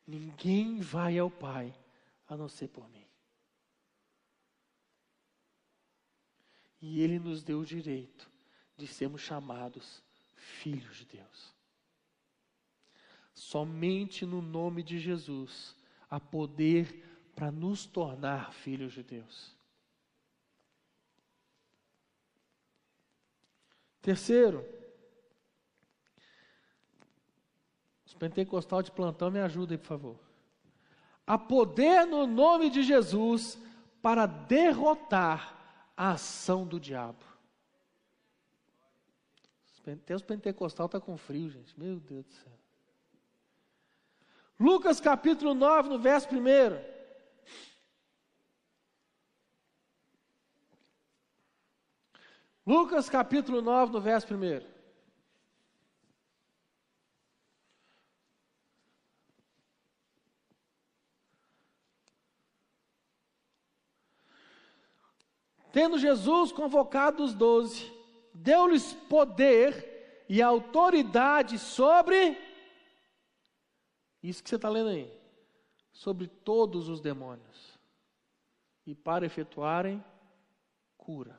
Ninguém 0.06 0.80
vai 0.80 1.18
ao 1.18 1.30
Pai 1.30 1.74
a 2.26 2.36
não 2.36 2.48
ser 2.48 2.68
por 2.68 2.88
mim. 2.90 3.06
E 6.80 7.00
Ele 7.00 7.18
nos 7.18 7.42
deu 7.42 7.60
o 7.60 7.66
direito 7.66 8.30
de 8.78 8.86
sermos 8.86 9.20
chamados 9.20 10.02
filhos 10.34 10.96
de 10.96 11.04
Deus. 11.04 11.54
Somente 13.34 14.24
no 14.24 14.40
nome 14.40 14.82
de 14.82 14.98
Jesus 14.98 15.76
há 16.08 16.18
poder 16.18 17.04
para 17.34 17.50
nos 17.50 17.84
tornar 17.84 18.52
filhos 18.52 18.92
de 18.92 19.02
Deus. 19.02 19.54
Terceiro, 24.00 24.64
os 28.06 28.14
pentecostais 28.14 28.86
de 28.86 28.92
plantão 28.92 29.30
me 29.30 29.40
ajudem, 29.40 29.76
por 29.76 29.86
favor. 29.86 30.20
Há 31.26 31.36
poder 31.36 32.06
no 32.06 32.26
nome 32.26 32.70
de 32.70 32.82
Jesus 32.82 33.58
para 34.00 34.24
derrotar 34.24 35.92
a 35.96 36.12
ação 36.12 36.66
do 36.66 36.80
diabo. 36.80 37.27
Até 39.92 40.14
os 40.14 40.22
pentecostais 40.22 40.86
estão 40.86 41.00
tá 41.00 41.04
com 41.04 41.16
frio, 41.16 41.50
gente. 41.50 41.78
Meu 41.78 41.98
Deus 42.00 42.24
do 42.26 42.32
céu. 42.32 42.58
Lucas 44.58 45.00
capítulo 45.00 45.54
9, 45.54 45.88
no 45.88 45.98
verso 45.98 46.28
1. 46.28 46.98
Lucas 52.66 53.08
capítulo 53.08 53.62
9, 53.62 53.92
no 53.92 54.00
verso 54.00 54.26
1. 54.34 54.78
Tendo 65.72 65.98
Jesus 65.98 66.50
convocado 66.50 67.22
os 67.22 67.32
doze, 67.32 67.97
deu-lhes 68.38 68.92
poder 69.08 70.24
e 70.28 70.40
autoridade 70.40 71.58
sobre 71.58 72.36
isso 74.22 74.42
que 74.42 74.48
você 74.48 74.56
está 74.56 74.68
lendo 74.68 74.90
aí. 74.90 75.12
Sobre 75.92 76.26
todos 76.28 76.88
os 76.88 77.00
demônios. 77.00 77.78
E 78.86 78.94
para 78.94 79.26
efetuarem 79.26 80.02
cura. 80.96 81.38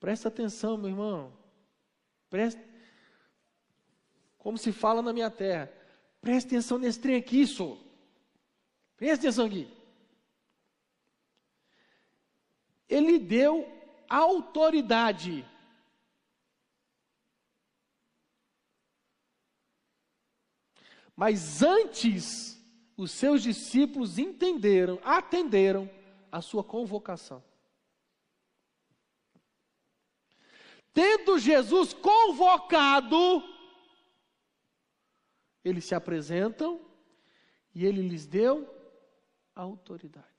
Presta 0.00 0.28
atenção, 0.28 0.76
meu 0.76 0.90
irmão. 0.90 1.32
Presta. 2.30 2.62
Como 4.38 4.56
se 4.56 4.72
fala 4.72 5.02
na 5.02 5.12
minha 5.12 5.30
terra. 5.30 5.70
Presta 6.20 6.48
atenção 6.48 6.78
nesse 6.78 7.00
trem 7.00 7.16
aqui, 7.16 7.46
só. 7.46 7.76
Presta 8.96 9.26
atenção 9.26 9.46
aqui. 9.46 9.68
Ele 12.88 13.18
deu 13.18 13.77
autoridade 14.08 15.44
Mas 21.18 21.64
antes, 21.64 22.64
os 22.96 23.10
seus 23.10 23.42
discípulos 23.42 24.20
entenderam, 24.20 25.00
atenderam 25.02 25.90
a 26.30 26.40
sua 26.40 26.62
convocação. 26.62 27.42
Tendo 30.94 31.36
Jesus 31.36 31.92
convocado, 31.92 33.42
eles 35.64 35.86
se 35.86 35.94
apresentam 35.96 36.80
e 37.74 37.84
ele 37.84 38.00
lhes 38.00 38.24
deu 38.24 38.72
autoridade. 39.56 40.37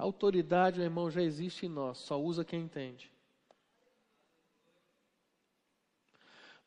A 0.00 0.02
autoridade, 0.02 0.78
meu 0.78 0.86
irmão, 0.86 1.10
já 1.10 1.22
existe 1.22 1.66
em 1.66 1.68
nós, 1.68 1.98
só 1.98 2.20
usa 2.20 2.44
quem 2.44 2.62
entende. 2.62 3.12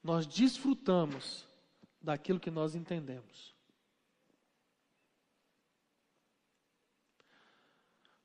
nós 0.04 0.28
desfrutamos 0.28 1.48
daquilo 2.02 2.40
que 2.40 2.52
nós 2.52 2.76
entendemos. 2.76 3.56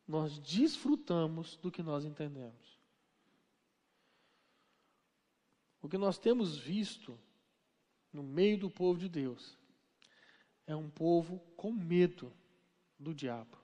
Nós 0.06 0.38
desfrutamos 0.40 1.56
do 1.58 1.70
que 1.70 1.82
nós 1.82 2.04
entendemos. 2.04 2.76
O 5.80 5.88
que 5.88 5.96
nós 5.96 6.18
temos 6.18 6.58
visto 6.58 7.16
no 8.12 8.22
meio 8.22 8.58
do 8.58 8.70
povo 8.70 8.98
de 8.98 9.08
Deus 9.08 9.56
é 10.66 10.74
um 10.74 10.90
povo 10.90 11.38
com 11.56 11.70
medo 11.70 12.32
do 12.98 13.14
diabo. 13.14 13.56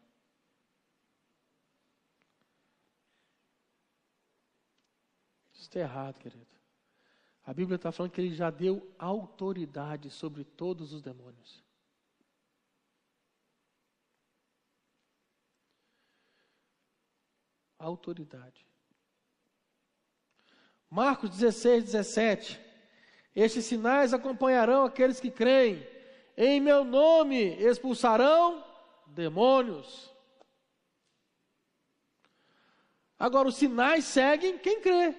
Isso 5.53 5.64
está 5.75 5.81
errado, 5.81 6.19
querido. 6.19 6.47
A 7.45 7.53
Bíblia 7.53 7.77
está 7.77 7.93
falando 7.93 8.13
que 8.13 8.21
ele 8.21 8.35
já 8.35 8.51
deu 8.51 8.95
autoridade 8.99 10.09
sobre 10.11 10.45
todos 10.45 10.93
os 10.93 11.03
demônios. 11.03 11.63
Autoridade. 17.79 18.65
Marcos 20.89 21.31
16, 21.31 21.85
17. 21.85 22.61
Estes 23.37 23.65
sinais 23.67 24.15
acompanharão 24.15 24.85
aqueles 24.85 25.21
que 25.21 25.31
creem. 25.31 25.87
Em 26.37 26.61
meu 26.61 26.83
nome 26.85 27.57
expulsarão 27.57 28.65
demônios. 29.09 30.11
Agora, 33.19 33.49
os 33.49 33.57
sinais 33.57 34.05
seguem 34.05 34.59
quem 34.59 34.81
crê. 34.81 35.15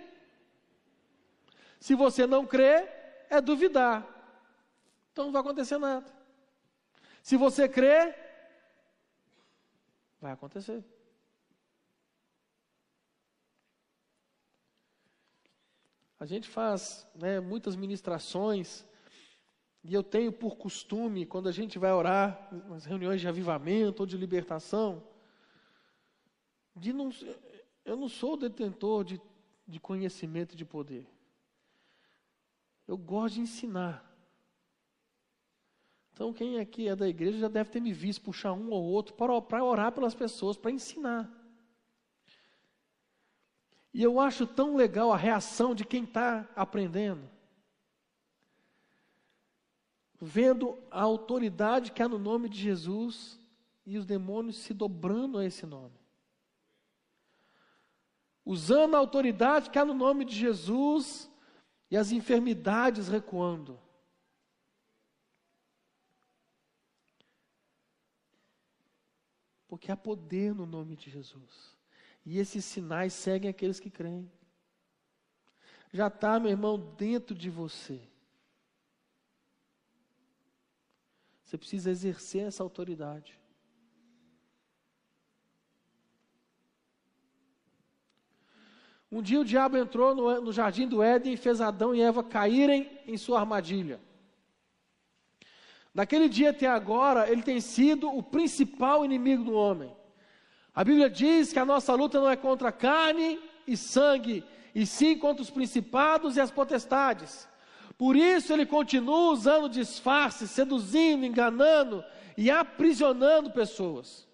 Se 1.85 1.93
você 1.93 2.25
não 2.25 2.47
crê, 2.47 2.89
é 3.29 3.39
duvidar. 3.39 4.03
Então 5.11 5.25
não 5.25 5.31
vai 5.31 5.41
acontecer 5.41 5.77
nada. 5.77 6.11
Se 7.21 7.37
você 7.37 7.69
crê, 7.69 8.15
vai 10.19 10.31
acontecer. 10.31 10.83
A 16.19 16.25
gente 16.25 16.49
faz 16.49 17.07
né, 17.13 17.39
muitas 17.39 17.75
ministrações, 17.75 18.83
e 19.83 19.93
eu 19.93 20.01
tenho 20.01 20.31
por 20.33 20.55
costume, 20.55 21.23
quando 21.23 21.47
a 21.47 21.51
gente 21.51 21.77
vai 21.77 21.91
orar, 21.91 22.49
nas 22.67 22.85
reuniões 22.85 23.21
de 23.21 23.27
avivamento 23.27 23.99
ou 23.99 24.07
de 24.07 24.17
libertação, 24.17 25.07
de 26.75 26.91
não, 26.91 27.11
eu 27.85 27.95
não 27.95 28.09
sou 28.09 28.35
detentor 28.35 29.03
de, 29.03 29.21
de 29.67 29.79
conhecimento 29.79 30.53
e 30.53 30.57
de 30.57 30.65
poder. 30.65 31.14
Eu 32.87 32.97
gosto 32.97 33.35
de 33.35 33.41
ensinar. 33.41 34.03
Então, 36.13 36.31
quem 36.31 36.59
aqui 36.59 36.87
é 36.87 36.95
da 36.95 37.09
igreja 37.09 37.39
já 37.39 37.47
deve 37.47 37.69
ter 37.69 37.81
me 37.81 37.91
visto 37.91 38.21
puxar 38.21 38.53
um 38.53 38.69
ou 38.69 38.83
outro 38.83 39.13
para 39.15 39.63
orar 39.63 39.91
pelas 39.91 40.15
pessoas, 40.15 40.55
para 40.55 40.71
ensinar. 40.71 41.29
E 43.93 44.01
eu 44.01 44.19
acho 44.19 44.47
tão 44.47 44.75
legal 44.75 45.11
a 45.11 45.17
reação 45.17 45.75
de 45.75 45.83
quem 45.83 46.03
está 46.03 46.47
aprendendo. 46.55 47.29
Vendo 50.19 50.77
a 50.89 51.01
autoridade 51.01 51.91
que 51.91 52.01
há 52.01 52.07
no 52.07 52.19
nome 52.19 52.47
de 52.47 52.59
Jesus 52.59 53.39
e 53.85 53.97
os 53.97 54.05
demônios 54.05 54.57
se 54.57 54.73
dobrando 54.73 55.37
a 55.37 55.45
esse 55.45 55.65
nome. 55.65 55.99
Usando 58.45 58.95
a 58.95 58.99
autoridade 58.99 59.69
que 59.69 59.79
há 59.79 59.83
no 59.85 59.93
nome 59.93 60.23
de 60.23 60.35
Jesus 60.35 61.29
e 61.95 61.97
as 61.97 62.11
enfermidades 62.11 63.07
recuando. 63.07 63.79
Porque 69.65 69.89
há 69.89 69.95
poder 69.95 70.53
no 70.53 70.65
nome 70.65 70.97
de 70.97 71.09
Jesus. 71.09 71.73
E 72.25 72.37
esses 72.37 72.65
sinais 72.65 73.13
seguem 73.13 73.49
aqueles 73.49 73.79
que 73.79 73.89
creem. 73.89 74.29
Já 75.93 76.07
está, 76.07 76.37
meu 76.37 76.51
irmão, 76.51 76.77
dentro 76.97 77.33
de 77.33 77.49
você. 77.49 78.05
Você 81.45 81.57
precisa 81.57 81.89
exercer 81.89 82.45
essa 82.45 82.61
autoridade. 82.61 83.39
Um 89.15 89.21
dia 89.21 89.39
o 89.39 89.45
diabo 89.45 89.77
entrou 89.77 90.13
no, 90.13 90.41
no 90.41 90.51
jardim 90.51 90.89
do 90.89 91.01
Éden 91.01 91.31
e 91.31 91.37
fez 91.37 91.61
Adão 91.61 91.95
e 91.95 92.01
Eva 92.01 92.21
caírem 92.21 92.91
em 93.07 93.15
sua 93.15 93.39
armadilha. 93.39 93.97
Daquele 95.93 96.27
dia 96.27 96.49
até 96.49 96.67
agora, 96.67 97.31
ele 97.31 97.41
tem 97.41 97.61
sido 97.61 98.09
o 98.09 98.21
principal 98.21 99.05
inimigo 99.05 99.45
do 99.45 99.53
homem. 99.53 99.95
A 100.73 100.83
Bíblia 100.83 101.09
diz 101.09 101.53
que 101.53 101.59
a 101.59 101.63
nossa 101.63 101.93
luta 101.95 102.19
não 102.19 102.29
é 102.29 102.35
contra 102.35 102.73
carne 102.73 103.39
e 103.65 103.77
sangue, 103.77 104.43
e 104.75 104.85
sim 104.85 105.17
contra 105.17 105.41
os 105.41 105.49
principados 105.49 106.35
e 106.35 106.41
as 106.41 106.51
potestades. 106.51 107.47
Por 107.97 108.17
isso 108.17 108.51
ele 108.51 108.65
continua 108.65 109.31
usando 109.31 109.69
disfarce, 109.69 110.45
seduzindo, 110.45 111.25
enganando 111.25 112.03
e 112.35 112.51
aprisionando 112.51 113.49
pessoas. 113.49 114.24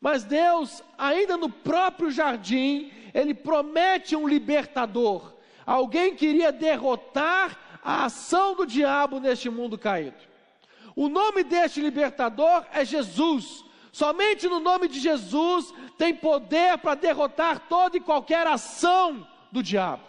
Mas 0.00 0.24
Deus, 0.24 0.82
ainda 0.98 1.36
no 1.36 1.48
próprio 1.48 2.10
jardim, 2.10 2.92
ele 3.14 3.34
promete 3.34 4.14
um 4.14 4.28
libertador, 4.28 5.34
alguém 5.64 6.14
que 6.14 6.26
iria 6.26 6.52
derrotar 6.52 7.80
a 7.82 8.04
ação 8.04 8.54
do 8.54 8.66
diabo 8.66 9.18
neste 9.18 9.48
mundo 9.48 9.78
caído. 9.78 10.18
O 10.94 11.08
nome 11.08 11.44
deste 11.44 11.80
libertador 11.80 12.66
é 12.72 12.84
Jesus. 12.84 13.64
Somente 13.92 14.48
no 14.48 14.60
nome 14.60 14.88
de 14.88 14.98
Jesus 14.98 15.72
tem 15.96 16.14
poder 16.14 16.78
para 16.78 16.94
derrotar 16.94 17.68
toda 17.68 17.96
e 17.96 18.00
qualquer 18.00 18.46
ação 18.46 19.26
do 19.50 19.62
diabo. 19.62 20.04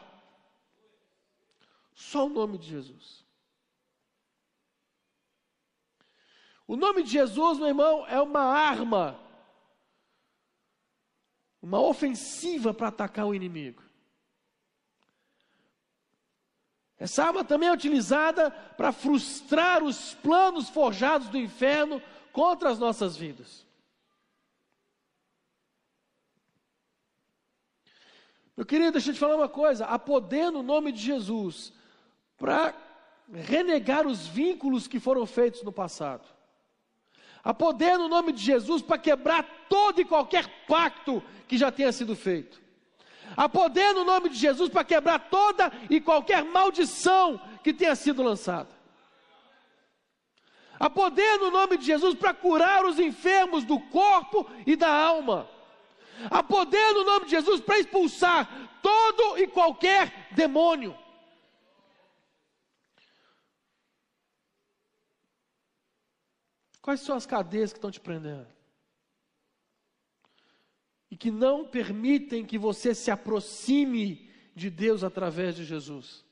Só 1.94 2.26
o 2.26 2.30
nome 2.30 2.58
de 2.58 2.68
Jesus. 2.68 3.26
O 6.68 6.76
nome 6.76 7.04
de 7.04 7.12
Jesus, 7.12 7.58
meu 7.58 7.68
irmão, 7.68 8.06
é 8.08 8.22
uma 8.22 8.42
arma 8.42 9.18
uma 11.68 11.82
ofensiva 11.82 12.74
para 12.74 12.88
atacar 12.88 13.28
o 13.28 13.36
inimigo. 13.36 13.84
Essa 16.98 17.26
arma 17.26 17.44
também 17.44 17.68
é 17.68 17.74
utilizada 17.74 18.50
para 18.50 18.94
frustrar 18.94 19.84
os 19.84 20.14
planos 20.16 20.70
forjados 20.70 21.28
do 21.28 21.38
inferno 21.38 22.02
contra 22.32 22.70
as 22.70 22.80
nossas 22.80 23.18
vidas. 23.18 23.68
Meu 28.56 28.66
querido, 28.66 28.94
deixa 28.94 29.10
eu 29.10 29.14
te 29.14 29.20
falar 29.20 29.36
uma 29.36 29.50
coisa: 29.50 29.86
há 29.86 30.00
poder 30.00 30.50
no 30.50 30.64
nome 30.64 30.94
de 30.94 31.02
Jesus 31.02 31.74
para 32.38 32.74
renegar 33.30 34.08
os 34.08 34.26
vínculos 34.26 34.88
que 34.88 35.02
foram 35.02 35.26
feitos 35.26 35.64
no 35.64 35.72
passado. 35.72 36.26
Há 37.44 37.54
poder 37.54 37.98
no 37.98 38.08
nome 38.08 38.32
de 38.32 38.44
Jesus 38.44 38.82
para 38.82 38.98
quebrar 38.98 39.44
todo 39.70 40.02
e 40.02 40.06
qualquer 40.06 40.48
pacto 40.68 41.24
que 41.48 41.58
já 41.58 41.72
tenha 41.72 41.92
sido 41.92 42.16
feito. 42.16 42.62
Há 43.36 43.48
poder 43.50 43.94
no 43.94 44.04
nome 44.04 44.30
de 44.30 44.36
Jesus 44.36 44.70
para 44.70 44.84
quebrar 44.84 45.20
toda 45.30 45.72
e 45.90 46.00
qualquer 46.00 46.44
maldição 46.44 47.40
que 47.64 47.74
tenha 47.74 47.96
sido 47.96 48.24
lançada. 48.24 48.70
Há 50.80 50.90
poder 50.90 51.38
no 51.40 51.50
nome 51.50 51.78
de 51.78 51.86
Jesus 51.86 52.16
para 52.16 52.34
curar 52.34 52.86
os 52.86 53.00
enfermos 53.00 53.64
do 53.64 53.80
corpo 53.80 54.50
e 54.66 54.76
da 54.76 54.90
alma. 54.90 55.50
Há 56.30 56.44
poder 56.44 56.94
no 56.94 57.04
nome 57.04 57.26
de 57.26 57.32
Jesus 57.32 57.62
para 57.62 57.80
expulsar 57.80 58.48
todo 58.82 59.38
e 59.38 59.48
qualquer 59.48 60.30
demônio. 60.32 60.96
Quais 66.88 67.02
são 67.02 67.18
as 67.18 67.26
cadeias 67.26 67.74
que 67.74 67.80
estão 67.80 67.92
te 67.92 68.00
prendendo? 68.00 68.48
E 71.12 71.18
que 71.18 71.30
não 71.30 71.68
permitem 71.68 72.46
que 72.46 72.58
você 72.58 72.96
se 72.96 73.12
aproxime 73.12 74.32
de 74.56 74.70
Deus 74.70 75.04
através 75.04 75.58
de 75.58 75.66
Jesus. 75.66 76.24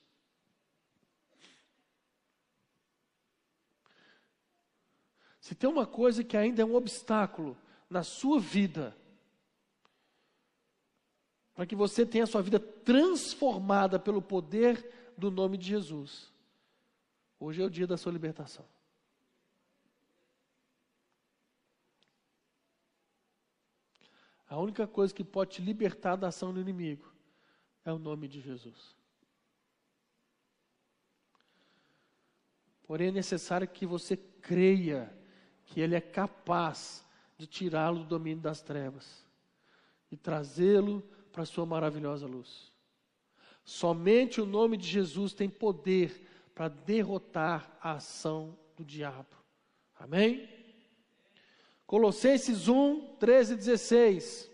Se 5.41 5.53
tem 5.53 5.69
uma 5.69 5.85
coisa 5.85 6.23
que 6.23 6.37
ainda 6.37 6.61
é 6.61 6.65
um 6.65 6.75
obstáculo 6.75 7.57
na 7.89 8.01
sua 8.01 8.39
vida, 8.39 8.95
para 11.53 11.65
que 11.65 11.75
você 11.75 12.05
tenha 12.05 12.23
a 12.23 12.27
sua 12.27 12.41
vida 12.41 12.61
transformada 12.61 13.99
pelo 13.99 14.21
poder 14.21 15.13
do 15.17 15.29
nome 15.29 15.57
de 15.57 15.67
Jesus, 15.67 16.31
hoje 17.37 17.61
é 17.61 17.65
o 17.65 17.69
dia 17.69 17.85
da 17.85 17.97
sua 17.97 18.13
libertação. 18.13 18.65
A 24.47 24.57
única 24.57 24.85
coisa 24.85 25.13
que 25.13 25.23
pode 25.23 25.55
te 25.55 25.61
libertar 25.61 26.15
da 26.15 26.27
ação 26.27 26.53
do 26.53 26.61
inimigo 26.61 27.11
é 27.83 27.91
o 27.91 27.97
nome 27.97 28.27
de 28.27 28.39
Jesus. 28.41 28.95
Porém, 32.83 33.07
é 33.07 33.11
necessário 33.11 33.67
que 33.67 33.85
você 33.85 34.15
creia 34.15 35.11
que 35.65 35.81
Ele 35.81 35.95
é 35.95 36.01
capaz 36.01 37.03
de 37.37 37.47
tirá-lo 37.47 37.99
do 37.99 38.05
domínio 38.05 38.41
das 38.41 38.61
trevas 38.61 39.25
e 40.11 40.15
trazê-lo 40.15 41.01
para 41.31 41.43
a 41.43 41.45
sua 41.45 41.65
maravilhosa 41.65 42.27
luz. 42.27 42.71
Somente 43.63 44.39
o 44.39 44.45
nome 44.45 44.77
de 44.77 44.87
Jesus 44.87 45.33
tem 45.33 45.49
poder 45.49 46.29
para 46.53 46.67
derrotar 46.67 47.75
a 47.81 47.93
ação 47.93 48.57
do 48.77 48.85
diabo. 48.85 49.35
Amém? 49.97 50.47
Colossenses 51.85 52.67
1, 52.67 53.15
13 53.19 53.53
e 53.53 53.57
16. 53.57 54.51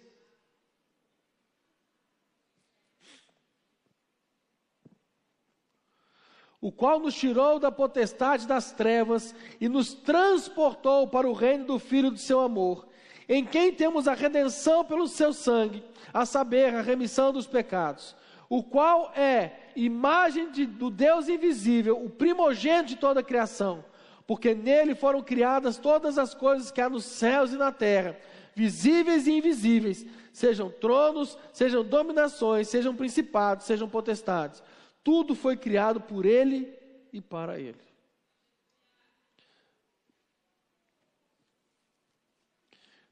O 6.59 6.71
qual 6.71 6.99
nos 6.99 7.15
tirou 7.15 7.57
da 7.57 7.71
potestade 7.71 8.45
das 8.45 8.71
trevas 8.71 9.33
e 9.59 9.67
nos 9.67 9.93
transportou 9.93 11.07
para 11.07 11.27
o 11.27 11.33
reino 11.33 11.65
do 11.65 11.79
Filho 11.79 12.11
do 12.11 12.19
seu 12.19 12.41
amor, 12.41 12.87
em 13.27 13.43
quem 13.43 13.73
temos 13.73 14.07
a 14.07 14.13
redenção 14.13 14.85
pelo 14.85 15.07
seu 15.07 15.33
sangue, 15.33 15.83
a 16.13 16.25
saber, 16.25 16.75
a 16.75 16.81
remissão 16.81 17.31
dos 17.33 17.47
pecados, 17.47 18.15
o 18.47 18.61
qual 18.61 19.11
é 19.15 19.71
imagem 19.75 20.51
de, 20.51 20.65
do 20.65 20.91
Deus 20.91 21.29
invisível, 21.29 22.03
o 22.03 22.09
primogênito 22.09 22.89
de 22.89 22.95
toda 22.97 23.21
a 23.21 23.23
criação 23.23 23.83
porque 24.25 24.53
nele 24.53 24.95
foram 24.95 25.21
criadas 25.21 25.77
todas 25.77 26.17
as 26.17 26.33
coisas 26.33 26.71
que 26.71 26.81
há 26.81 26.89
nos 26.89 27.05
céus 27.05 27.51
e 27.51 27.57
na 27.57 27.71
terra, 27.71 28.17
visíveis 28.55 29.27
e 29.27 29.31
invisíveis, 29.31 30.05
sejam 30.31 30.69
tronos, 30.69 31.37
sejam 31.51 31.83
dominações, 31.83 32.67
sejam 32.67 32.95
principados, 32.95 33.65
sejam 33.65 33.89
potestades. 33.89 34.63
Tudo 35.03 35.35
foi 35.35 35.57
criado 35.57 35.99
por 35.99 36.25
ele 36.25 36.73
e 37.11 37.19
para 37.19 37.59
ele. 37.59 37.91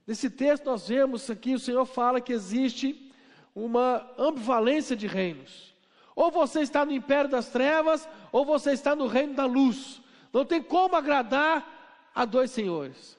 Nesse 0.06 0.30
texto 0.30 0.66
nós 0.66 0.88
vemos 0.88 1.30
aqui, 1.30 1.54
o 1.54 1.60
Senhor 1.60 1.86
fala 1.86 2.20
que 2.20 2.34
existe 2.34 3.12
uma 3.54 4.12
ambivalência 4.18 4.96
de 4.96 5.06
reinos. 5.06 5.76
Ou 6.16 6.32
você 6.32 6.62
está 6.62 6.84
no 6.84 6.92
império 6.92 7.30
das 7.30 7.50
trevas, 7.50 8.10
ou 8.32 8.44
você 8.44 8.72
está 8.72 8.96
no 8.96 9.06
reino 9.08 9.36
da 9.36 9.46
luz. 9.46 10.02
Não 10.32 10.46
tem 10.46 10.62
como 10.62 10.96
agradar 10.96 12.12
a 12.14 12.26
dois 12.26 12.52
senhores. 12.52 13.18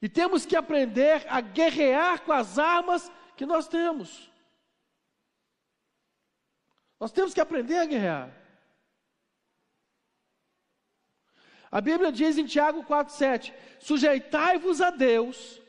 E 0.00 0.08
temos 0.08 0.44
que 0.44 0.56
aprender 0.56 1.26
a 1.28 1.40
guerrear 1.40 2.22
com 2.22 2.32
as 2.32 2.58
armas 2.58 3.10
que 3.36 3.46
nós 3.46 3.66
temos. 3.66 4.30
Nós 7.00 7.10
temos 7.12 7.34
que 7.34 7.40
aprender 7.40 7.78
a 7.78 7.86
guerrear. 7.86 8.44
A 11.70 11.80
Bíblia 11.80 12.12
diz 12.12 12.38
em 12.38 12.46
Tiago 12.46 12.84
4,7: 12.84 13.52
Sujeitai-vos 13.80 14.80
a 14.80 14.90
Deus, 14.90 15.60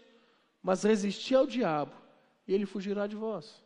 mas 0.61 0.83
resisti 0.83 1.33
ao 1.33 1.47
diabo, 1.47 1.95
e 2.47 2.53
ele 2.53 2.65
fugirá 2.65 3.07
de 3.07 3.15
vós. 3.15 3.64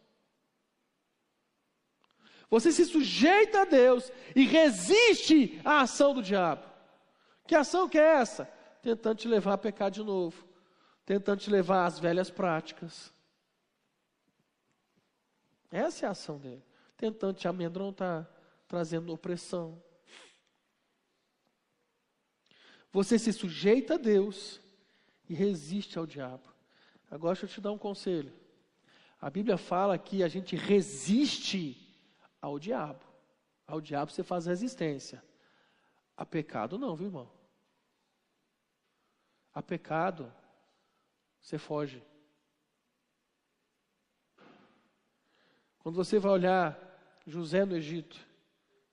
Você 2.50 2.72
se 2.72 2.86
sujeita 2.86 3.62
a 3.62 3.66
Deus 3.66 4.12
e 4.36 4.46
resiste 4.46 5.62
à 5.64 5.82
ação 5.82 6.14
do 6.14 6.22
diabo. 6.22 6.68
Que 7.46 7.56
ação 7.56 7.88
que 7.88 7.98
é 7.98 8.16
essa? 8.16 8.46
Tentando 8.82 9.18
te 9.18 9.28
levar 9.28 9.54
a 9.54 9.58
pecar 9.58 9.92
de 9.92 10.04
novo, 10.04 10.48
tentando 11.06 11.40
te 11.40 11.50
levar 11.50 11.86
às 11.86 12.00
velhas 12.00 12.32
práticas. 12.32 13.14
Essa 15.72 16.06
é 16.06 16.10
a 16.10 16.12
ação 16.12 16.40
dele, 16.40 16.64
tentando 16.98 17.36
te 17.36 17.48
amedrontar, 17.48 18.28
trazendo 18.68 19.14
opressão. 19.14 19.82
Você 22.92 23.20
se 23.20 23.32
sujeita 23.32 23.96
a 23.96 23.98
Deus 23.98 24.60
e 25.28 25.36
resiste 25.36 26.00
ao 26.00 26.08
diabo. 26.08 26.50
Agora 27.12 27.34
deixa 27.34 27.46
eu 27.46 27.50
te 27.50 27.62
dar 27.62 27.72
um 27.72 27.78
conselho. 27.78 28.34
A 29.22 29.30
Bíblia 29.30 29.58
fala 29.58 29.98
que 30.00 30.24
a 30.24 30.28
gente 30.28 30.56
resiste 30.56 31.88
ao 32.41 32.58
diabo. 32.60 33.04
Ao 33.67 33.80
diabo 33.80 34.12
você 34.12 34.23
faz 34.23 34.45
resistência. 34.45 35.23
A 36.15 36.25
pecado 36.25 36.78
não, 36.78 36.95
viu 36.95 37.08
irmão? 37.08 37.32
A 39.54 39.62
pecado 39.62 40.32
você 41.39 41.58
foge. 41.58 42.04
Quando 45.80 45.95
você 45.95 46.19
vai 46.19 46.32
olhar 46.32 46.78
José 47.25 47.65
no 47.65 47.75
Egito, 47.75 48.19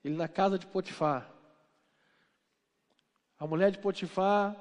ele 0.03 0.15
na 0.15 0.27
casa 0.27 0.57
de 0.57 0.65
Potifar, 0.65 1.31
a 3.37 3.45
mulher 3.45 3.71
de 3.71 3.77
Potifar 3.77 4.55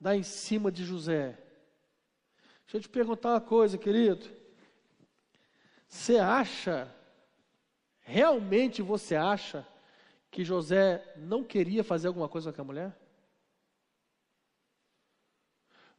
dá 0.00 0.14
em 0.14 0.22
cima 0.22 0.70
de 0.70 0.84
José. 0.84 1.38
Deixa 2.62 2.76
eu 2.76 2.80
te 2.80 2.88
perguntar 2.88 3.30
uma 3.30 3.40
coisa, 3.40 3.76
querido. 3.76 4.30
Você 5.88 6.18
acha 6.18 6.94
Realmente 8.02 8.82
você 8.82 9.14
acha 9.14 9.66
que 10.30 10.44
José 10.44 11.14
não 11.16 11.44
queria 11.44 11.84
fazer 11.84 12.08
alguma 12.08 12.28
coisa 12.28 12.46
com 12.46 12.50
aquela 12.50 12.66
mulher? 12.66 12.96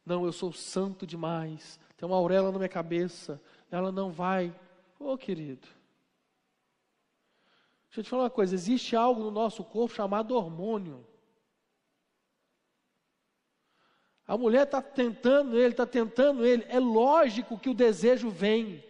Não, 0.04 0.24
eu 0.24 0.32
sou 0.32 0.52
santo 0.52 1.06
demais, 1.06 1.80
tem 1.96 2.06
uma 2.06 2.16
auréola 2.16 2.52
na 2.52 2.58
minha 2.58 2.68
cabeça, 2.68 3.40
ela 3.70 3.90
não 3.90 4.10
vai. 4.10 4.54
Ô 4.98 5.12
oh, 5.12 5.18
querido, 5.18 5.66
deixa 7.86 8.00
eu 8.00 8.04
te 8.04 8.10
falar 8.10 8.24
uma 8.24 8.30
coisa: 8.30 8.54
existe 8.54 8.94
algo 8.94 9.22
no 9.22 9.30
nosso 9.30 9.64
corpo 9.64 9.94
chamado 9.94 10.34
hormônio. 10.34 11.06
A 14.26 14.36
mulher 14.36 14.64
está 14.64 14.80
tentando 14.80 15.56
ele, 15.56 15.72
está 15.72 15.86
tentando 15.86 16.44
ele, 16.44 16.64
é 16.68 16.78
lógico 16.78 17.58
que 17.58 17.68
o 17.68 17.74
desejo 17.74 18.30
vem. 18.30 18.82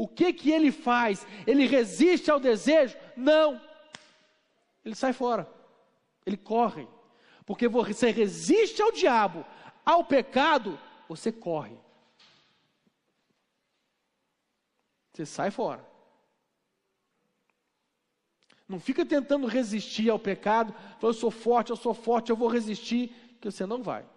O 0.00 0.08
que 0.08 0.32
que 0.32 0.50
ele 0.50 0.72
faz? 0.72 1.26
Ele 1.46 1.66
resiste 1.66 2.30
ao 2.30 2.40
desejo? 2.40 2.96
Não. 3.14 3.60
Ele 4.82 4.94
sai 4.94 5.12
fora. 5.12 5.46
Ele 6.24 6.38
corre. 6.38 6.88
Porque 7.44 7.68
você 7.68 8.10
resiste 8.10 8.80
ao 8.80 8.92
diabo, 8.92 9.44
ao 9.84 10.02
pecado, 10.02 10.80
você 11.06 11.30
corre. 11.30 11.76
Você 15.12 15.26
sai 15.26 15.50
fora. 15.50 15.86
Não 18.66 18.80
fica 18.80 19.04
tentando 19.04 19.46
resistir 19.46 20.08
ao 20.08 20.18
pecado, 20.18 20.72
falando, 20.98 21.14
eu 21.14 21.20
sou 21.20 21.30
forte, 21.30 21.68
eu 21.68 21.76
sou 21.76 21.92
forte, 21.92 22.30
eu 22.30 22.36
vou 22.36 22.48
resistir, 22.48 23.36
que 23.38 23.50
você 23.50 23.66
não 23.66 23.82
vai. 23.82 24.08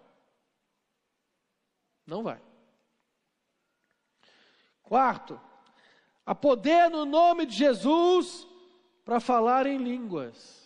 Não 2.06 2.22
vai. 2.22 2.40
Quarto, 4.82 5.38
Há 6.26 6.34
poder 6.34 6.90
no 6.90 7.04
nome 7.04 7.44
de 7.46 7.54
Jesus 7.54 8.46
para 9.04 9.20
falar 9.20 9.66
em 9.66 9.76
línguas. 9.76 10.64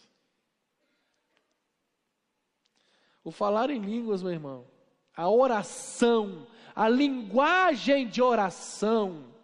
O 3.24 3.30
falar 3.30 3.68
em 3.68 3.80
línguas, 3.80 4.22
meu 4.22 4.32
irmão, 4.32 4.66
a 5.14 5.28
oração, 5.28 6.46
a 6.74 6.88
linguagem 6.88 8.08
de 8.08 8.22
oração 8.22 9.34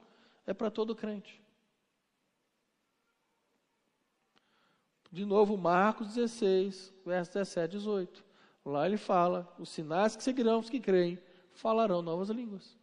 é 0.47 0.55
para 0.55 0.71
todo 0.71 0.95
crente. 0.95 1.43
De 5.11 5.25
novo, 5.25 5.57
Marcos 5.57 6.15
16, 6.15 6.93
verso 7.05 7.33
17 7.35 7.75
e 7.75 7.79
18. 7.79 8.25
Lá 8.65 8.87
ele 8.87 8.97
fala: 8.97 9.53
os 9.59 9.69
sinais 9.69 10.17
que 10.17 10.23
seguirão 10.23 10.61
os 10.61 10.71
que 10.71 10.81
creem 10.81 11.19
falarão 11.53 12.03
novas 12.03 12.31
línguas. 12.31 12.77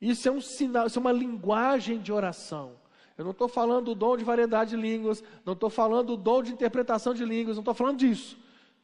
Isso 0.00 0.28
é 0.28 0.30
um 0.30 0.40
sinal, 0.40 0.86
isso 0.86 0.98
é 0.98 1.00
uma 1.00 1.12
linguagem 1.12 1.98
de 1.98 2.12
oração. 2.12 2.78
Eu 3.16 3.24
não 3.24 3.32
estou 3.32 3.48
falando 3.48 3.86
do 3.86 3.94
dom 3.94 4.16
de 4.16 4.24
variedade 4.24 4.70
de 4.70 4.76
línguas, 4.76 5.24
não 5.44 5.54
estou 5.54 5.70
falando 5.70 6.08
do 6.08 6.16
dom 6.16 6.42
de 6.42 6.52
interpretação 6.52 7.14
de 7.14 7.24
línguas, 7.24 7.56
não 7.56 7.62
estou 7.62 7.74
falando 7.74 7.98
disso. 7.98 8.36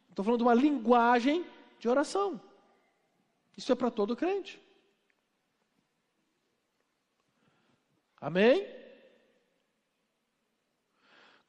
Estou 0.09 0.25
falando 0.25 0.39
de 0.39 0.45
uma 0.45 0.55
linguagem 0.55 1.45
de 1.79 1.89
oração. 1.89 2.41
Isso 3.57 3.71
é 3.71 3.75
para 3.75 3.91
todo 3.91 4.17
crente. 4.17 4.61
Amém? 8.21 8.82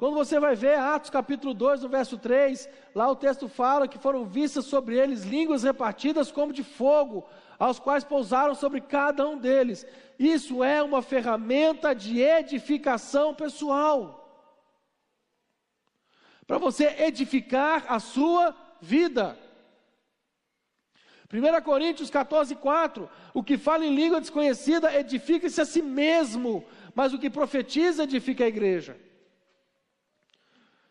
Quando 0.04 0.16
você 0.16 0.38
vai 0.38 0.54
ver 0.54 0.78
Atos 0.78 1.10
capítulo 1.10 1.54
2, 1.54 1.84
no 1.84 1.88
verso 1.88 2.18
3, 2.18 2.68
lá 2.94 3.10
o 3.10 3.16
texto 3.16 3.48
fala 3.48 3.88
que 3.88 3.98
foram 3.98 4.26
vistas 4.26 4.66
sobre 4.66 4.98
eles 4.98 5.24
línguas 5.24 5.64
repartidas 5.64 6.30
como 6.30 6.52
de 6.52 6.62
fogo, 6.62 7.26
aos 7.58 7.80
quais 7.80 8.04
pousaram 8.04 8.54
sobre 8.54 8.82
cada 8.82 9.26
um 9.26 9.38
deles. 9.38 9.88
Isso 10.20 10.62
é 10.62 10.84
uma 10.84 11.02
ferramenta 11.02 11.96
de 11.96 12.20
edificação 12.20 13.34
pessoal. 13.34 14.52
Para 16.46 16.58
você 16.58 16.94
edificar 17.00 17.86
a 17.88 17.98
sua 17.98 18.54
vida. 18.82 19.40
1 21.32 21.62
Coríntios 21.64 22.10
14, 22.10 22.56
4: 22.56 23.10
O 23.34 23.42
que 23.42 23.58
fala 23.58 23.86
em 23.86 23.96
língua 23.96 24.20
desconhecida 24.20 24.94
edifica-se 24.94 25.62
a 25.62 25.66
si 25.66 25.82
mesmo, 25.82 26.66
mas 26.94 27.14
o 27.14 27.18
que 27.18 27.30
profetiza 27.30 28.04
edifica 28.04 28.44
a 28.44 28.50
igreja. 28.50 28.98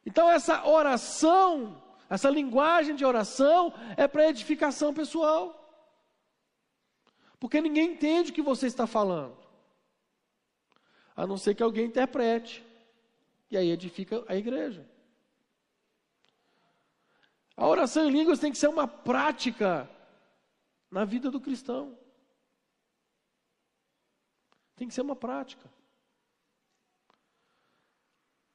Então, 0.05 0.29
essa 0.31 0.67
oração, 0.67 1.81
essa 2.09 2.29
linguagem 2.29 2.95
de 2.95 3.05
oração 3.05 3.73
é 3.97 4.09
para 4.09 4.29
edificação 4.29 4.93
pessoal. 4.93 5.59
Porque 7.39 7.61
ninguém 7.61 7.93
entende 7.93 8.31
o 8.31 8.35
que 8.35 8.43
você 8.43 8.67
está 8.67 8.87
falando, 8.87 9.37
a 11.17 11.27
não 11.27 11.37
ser 11.37 11.55
que 11.55 11.63
alguém 11.63 11.87
interprete, 11.87 12.65
e 13.51 13.57
aí 13.57 13.71
edifica 13.71 14.25
a 14.29 14.37
igreja. 14.37 14.89
A 17.57 17.67
oração 17.67 18.09
em 18.09 18.13
línguas 18.13 18.39
tem 18.39 18.51
que 18.51 18.59
ser 18.59 18.69
uma 18.69 18.89
prática 18.89 19.91
na 20.91 21.05
vida 21.05 21.31
do 21.31 21.41
cristão. 21.41 21.99
Tem 24.77 24.89
que 24.89 24.95
ser 24.95 25.03
uma 25.03 25.17
prática. 25.17 25.69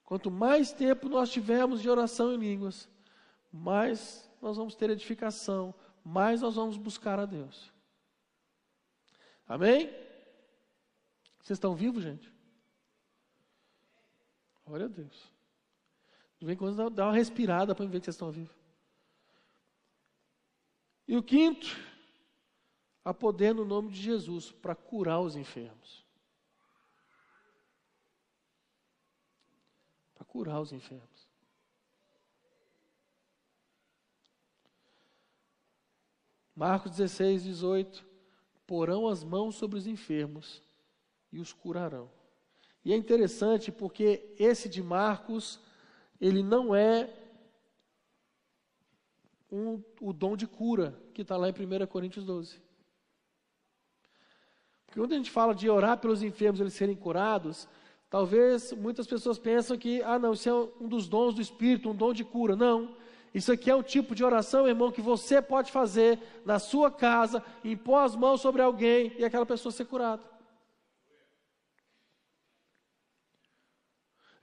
Quanto 0.08 0.32
mais 0.32 0.72
tempo 0.72 1.10
nós 1.10 1.30
tivermos 1.30 1.82
de 1.82 1.90
oração 1.90 2.34
em 2.34 2.38
línguas, 2.38 2.88
mais 3.52 4.32
nós 4.42 4.56
vamos 4.56 4.74
ter 4.74 4.90
edificação, 4.90 5.76
mais 6.02 6.40
nós 6.40 6.56
vamos 6.56 6.78
buscar 6.78 7.20
a 7.20 7.26
Deus. 7.26 7.74
Amém? 9.46 9.88
Vocês 11.44 11.58
estão 11.58 11.76
vivos, 11.76 12.04
gente? 12.04 12.32
Glória 14.66 14.86
a 14.86 14.88
Deus. 14.88 15.30
De 16.40 16.46
vez 16.46 16.56
em 16.56 16.58
quando 16.58 16.90
dá 16.90 17.08
uma 17.08 17.14
respirada 17.14 17.76
para 17.76 17.86
ver 17.86 18.00
que 18.00 18.06
vocês 18.06 18.16
estão 18.16 18.32
vivos. 18.32 18.56
E 21.06 21.18
o 21.18 21.22
quinto, 21.22 21.68
a 23.04 23.14
poder 23.14 23.54
no 23.54 23.66
nome 23.66 23.92
de 23.92 24.02
Jesus 24.02 24.54
para 24.54 24.74
curar 24.74 25.20
os 25.20 25.36
enfermos. 25.36 26.07
Curar 30.38 30.62
os 30.62 30.72
enfermos. 30.72 31.28
Marcos 36.56 36.92
16, 36.92 37.44
18. 37.44 38.06
Porão 38.68 39.08
as 39.08 39.24
mãos 39.24 39.56
sobre 39.56 39.80
os 39.80 39.88
enfermos 39.88 40.62
e 41.32 41.40
os 41.40 41.52
curarão. 41.54 42.08
E 42.86 42.94
é 42.94 42.96
interessante 42.96 43.72
porque 43.72 44.36
esse 44.38 44.70
de 44.70 44.84
Marcos, 44.84 45.60
ele 46.22 46.44
não 46.44 46.76
é 46.76 47.12
um, 49.52 49.82
o 50.00 50.14
dom 50.14 50.38
de 50.38 50.46
cura, 50.46 51.02
que 51.16 51.24
está 51.24 51.36
lá 51.36 51.50
em 51.50 51.52
1 51.52 51.88
Coríntios 51.88 52.26
12. 52.26 52.62
Porque 54.86 55.00
quando 55.00 55.14
a 55.14 55.18
gente 55.18 55.32
fala 55.32 55.56
de 55.56 55.68
orar 55.68 55.98
pelos 55.98 56.22
enfermos 56.22 56.62
eles 56.62 56.74
serem 56.74 56.96
curados, 56.96 57.68
talvez 58.10 58.74
muitas 58.74 59.08
pessoas 59.08 59.38
pensam 59.38 59.78
que, 59.78 60.02
ah, 60.04 60.20
não, 60.20 60.34
isso 60.34 60.50
é 60.50 60.54
um 60.54 60.88
dos 60.88 61.08
dons 61.08 61.34
do 61.34 61.42
Espírito, 61.42 61.90
um 61.90 61.96
dom 61.96 62.14
de 62.14 62.24
cura. 62.24 62.56
Não. 62.56 62.96
Isso 63.34 63.52
aqui 63.52 63.70
é 63.70 63.76
um 63.76 63.84
tipo 63.84 64.16
de 64.16 64.24
oração, 64.24 64.68
irmão, 64.68 64.92
que 64.92 65.02
você 65.02 65.42
pode 65.42 65.72
fazer 65.72 66.20
na 66.46 66.60
sua 66.60 66.90
casa, 66.90 67.44
impor 67.64 68.04
as 68.04 68.16
mãos 68.16 68.42
sobre 68.42 68.62
alguém 68.62 69.14
e 69.18 69.26
aquela 69.26 69.46
pessoa 69.46 69.72
ser 69.72 69.86
curada. 69.86 70.24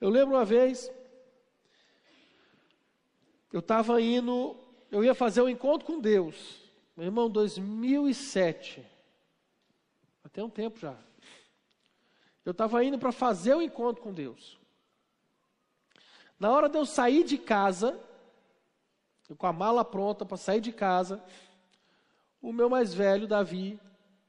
Eu 0.01 0.11
lembro 0.11 0.35
uma 0.35 0.45
vez, 0.45 0.93
eu 3.53 3.61
estava 3.61 4.01
indo 4.01 4.65
eu 4.95 5.03
ia 5.03 5.13
fazer 5.13 5.43
um 5.43 5.49
encontro 5.49 5.85
com 5.85 5.99
Deus. 5.99 6.63
Meu 6.97 7.07
irmão, 7.07 7.29
2007. 7.29 8.87
Até 10.23 10.43
um 10.43 10.49
tempo 10.49 10.79
já. 10.79 10.97
Eu 12.45 12.53
estava 12.53 12.85
indo 12.85 12.99
para 12.99 13.13
fazer 13.13 13.55
o 13.55 13.63
encontro 13.63 14.03
com 14.03 14.13
Deus. 14.13 14.59
Na 16.39 16.51
hora 16.51 16.69
de 16.69 16.77
eu 16.77 16.85
sair 16.85 17.25
de 17.25 17.39
casa, 17.39 17.99
eu 19.29 19.37
com 19.37 19.47
a 19.47 19.53
mala 19.53 19.85
pronta 19.85 20.27
para 20.27 20.37
sair 20.37 20.61
de 20.61 20.73
casa, 20.73 21.23
o 22.43 22.53
meu 22.53 22.69
mais 22.69 22.93
velho, 22.93 23.27
Davi, 23.27 23.81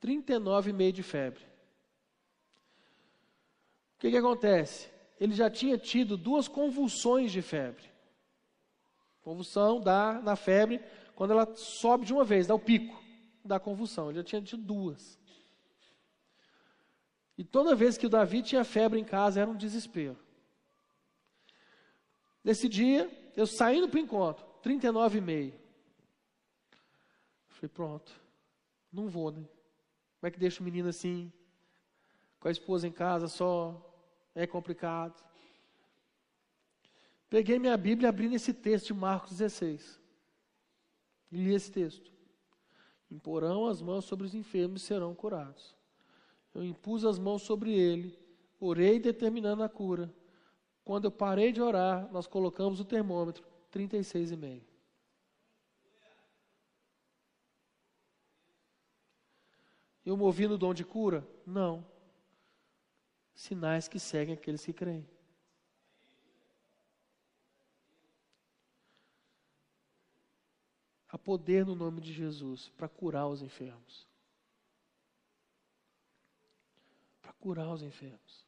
39,5 0.01 0.91
de 0.91 1.04
febre. 1.04 1.43
O 3.95 3.99
que, 3.99 4.12
que 4.12 4.17
acontece? 4.17 4.89
Ele 5.19 5.34
já 5.34 5.49
tinha 5.49 5.78
tido 5.78 6.15
duas 6.15 6.47
convulsões 6.47 7.32
de 7.32 7.41
febre. 7.41 7.84
Convulsão 9.21 9.82
dá 9.82 10.21
na 10.21 10.36
febre 10.36 10.82
quando 11.15 11.32
ela 11.32 11.56
sobe 11.56 12.06
de 12.06 12.13
uma 12.13 12.23
vez, 12.23 12.47
dá 12.47 12.54
o 12.56 12.60
pico 12.60 13.01
da 13.43 13.60
convulsão. 13.60 14.10
Ele 14.10 14.19
já 14.19 14.23
tinha 14.23 14.41
tido 14.41 14.62
duas. 14.62 15.17
E 17.38 17.43
toda 17.43 17.76
vez 17.76 17.98
que 17.98 18.06
o 18.06 18.10
Davi 18.10 18.41
tinha 18.41 18.63
febre 18.63 19.00
em 19.00 19.04
casa 19.04 19.41
era 19.41 19.50
um 19.50 19.58
desespero. 19.58 20.17
Nesse 22.43 22.69
dia, 22.69 23.10
eu 23.36 23.45
saindo 23.45 23.89
para 23.89 23.98
o 23.98 24.02
encontro, 24.02 24.45
39,5. 24.63 25.54
Falei, 27.50 27.69
pronto, 27.74 28.21
não 28.91 29.08
vou, 29.08 29.32
né? 29.32 29.43
Como 30.19 30.28
é 30.28 30.32
que 30.32 30.39
deixa 30.39 30.62
o 30.62 30.63
menino 30.63 30.89
assim, 30.89 31.32
com 32.39 32.48
a 32.48 32.52
esposa 32.52 32.88
em 32.88 32.91
casa 32.91 33.28
só? 33.28 33.82
É 34.34 34.45
complicado. 34.45 35.24
Peguei 37.30 37.60
minha 37.60 37.76
Bíblia 37.76 38.08
e 38.08 38.10
abri 38.10 38.30
nesse 38.30 38.54
texto 38.54 38.88
de 38.88 38.93
Marcos 38.93 39.32
16. 39.32 40.00
E 41.32 41.38
li 41.38 41.54
esse 41.54 41.71
texto. 41.71 42.12
Imporão 43.10 43.67
as 43.67 43.82
mãos 43.82 44.06
sobre 44.06 44.26
os 44.26 44.34
enfermos 44.34 44.82
e 44.82 44.86
serão 44.86 45.13
curados. 45.13 45.75
Eu 46.56 46.63
impus 46.63 47.04
as 47.04 47.20
mãos 47.20 47.44
sobre 47.44 47.74
ele, 47.74 48.18
orei 48.60 48.98
determinando 49.00 49.62
a 49.62 49.70
cura. 49.70 50.12
Quando 50.86 51.06
eu 51.06 51.12
parei 51.12 51.52
de 51.52 51.62
orar, 51.62 52.10
nós 52.12 52.26
colocamos 52.26 52.80
o 52.80 52.86
termômetro 52.86 53.44
36,5. 53.72 54.63
Eu 60.06 60.15
movi 60.15 60.48
no 60.48 60.58
dom 60.58 60.74
de 60.74 60.86
cura? 60.86 61.28
Não. 61.46 61.86
Sinais 63.34 63.88
que 63.88 64.00
seguem 64.00 64.36
aqueles 64.36 64.63
que 64.63 64.72
creem. 64.72 65.06
Há 71.10 71.18
poder 71.18 71.65
no 71.65 71.76
nome 71.76 72.02
de 72.02 72.13
Jesus 72.13 72.70
para 72.78 72.88
curar 72.88 73.28
os 73.28 73.41
enfermos. 73.41 74.06
Para 77.22 77.34
curar 77.45 77.71
os 77.71 77.84
enfermos. 77.84 78.43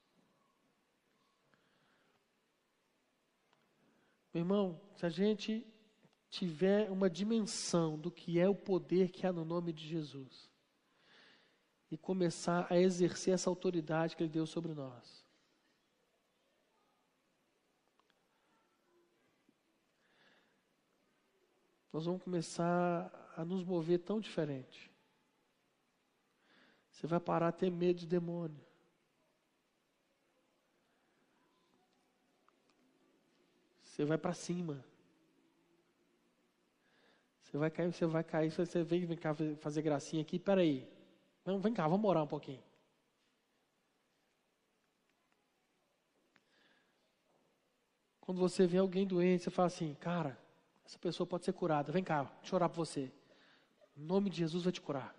Meu 4.33 4.41
irmão, 4.41 4.81
se 4.95 5.05
a 5.05 5.09
gente 5.09 5.63
tiver 6.31 6.89
uma 6.89 7.07
dimensão 7.07 7.95
do 7.95 8.09
que 8.09 8.39
é 8.39 8.49
o 8.49 8.55
poder 8.55 9.11
que 9.11 9.27
há 9.27 9.31
no 9.31 9.45
nome 9.45 9.71
de 9.71 9.87
Jesus 9.87 10.51
e 11.91 11.95
começar 11.95 12.65
a 12.71 12.79
exercer 12.79 13.35
essa 13.35 13.51
autoridade 13.51 14.15
que 14.15 14.23
Ele 14.23 14.31
deu 14.31 14.47
sobre 14.47 14.73
nós, 14.73 15.23
nós 21.93 22.03
vamos 22.03 22.23
começar 22.23 23.33
a 23.37 23.45
nos 23.45 23.63
mover 23.63 23.99
tão 23.99 24.19
diferente. 24.19 24.91
Você 26.89 27.05
vai 27.05 27.19
parar 27.19 27.49
a 27.49 27.51
ter 27.51 27.69
medo 27.69 27.99
de 27.99 28.07
demônio. 28.07 28.66
Você 33.97 34.05
vai 34.05 34.17
para 34.19 34.31
cima. 34.31 34.85
Você 37.41 37.57
vai 37.57 37.71
cair, 37.71 37.91
você 37.91 38.05
vai 38.05 38.23
cair, 38.23 38.51
você 38.51 38.83
vem, 38.83 39.07
vem 39.07 39.17
cá 39.17 39.33
fazer 39.59 39.81
gracinha 39.81 40.21
aqui, 40.21 40.37
peraí. 40.37 40.87
Não, 41.43 41.59
vem 41.59 41.73
cá, 41.73 41.87
vamos 41.87 42.07
orar 42.07 42.23
um 42.23 42.27
pouquinho. 42.27 42.61
Quando 48.21 48.37
você 48.37 48.67
vê 48.67 48.77
alguém 48.77 49.07
doente, 49.07 49.45
você 49.45 49.49
fala 49.49 49.65
assim, 49.65 49.95
cara, 49.95 50.37
essa 50.85 50.99
pessoa 50.99 51.25
pode 51.25 51.45
ser 51.45 51.53
curada. 51.53 51.91
Vem 51.91 52.03
cá, 52.03 52.25
deixa 52.39 52.53
eu 52.53 52.57
orar 52.57 52.69
por 52.69 52.85
você. 52.85 53.11
Em 53.95 54.03
nome 54.03 54.29
de 54.29 54.37
Jesus 54.37 54.63
vai 54.63 54.71
te 54.71 54.79
curar. 54.79 55.15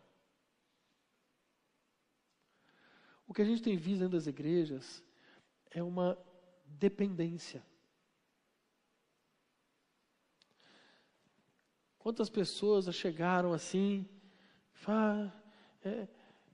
O 3.27 3.35
que 3.35 3.43
a 3.43 3.45
gente 3.45 3.61
tem 3.61 3.77
visto 3.77 3.99
dentro 3.99 4.17
das 4.17 4.29
igrejas 4.29 5.03
é 5.69 5.83
uma 5.83 6.17
dependência. 6.65 7.67
Quantas 12.09 12.31
pessoas 12.31 12.87
chegaram 12.95 13.53
assim, 13.53 14.09
ah, 14.87 15.31
é, 15.85 16.09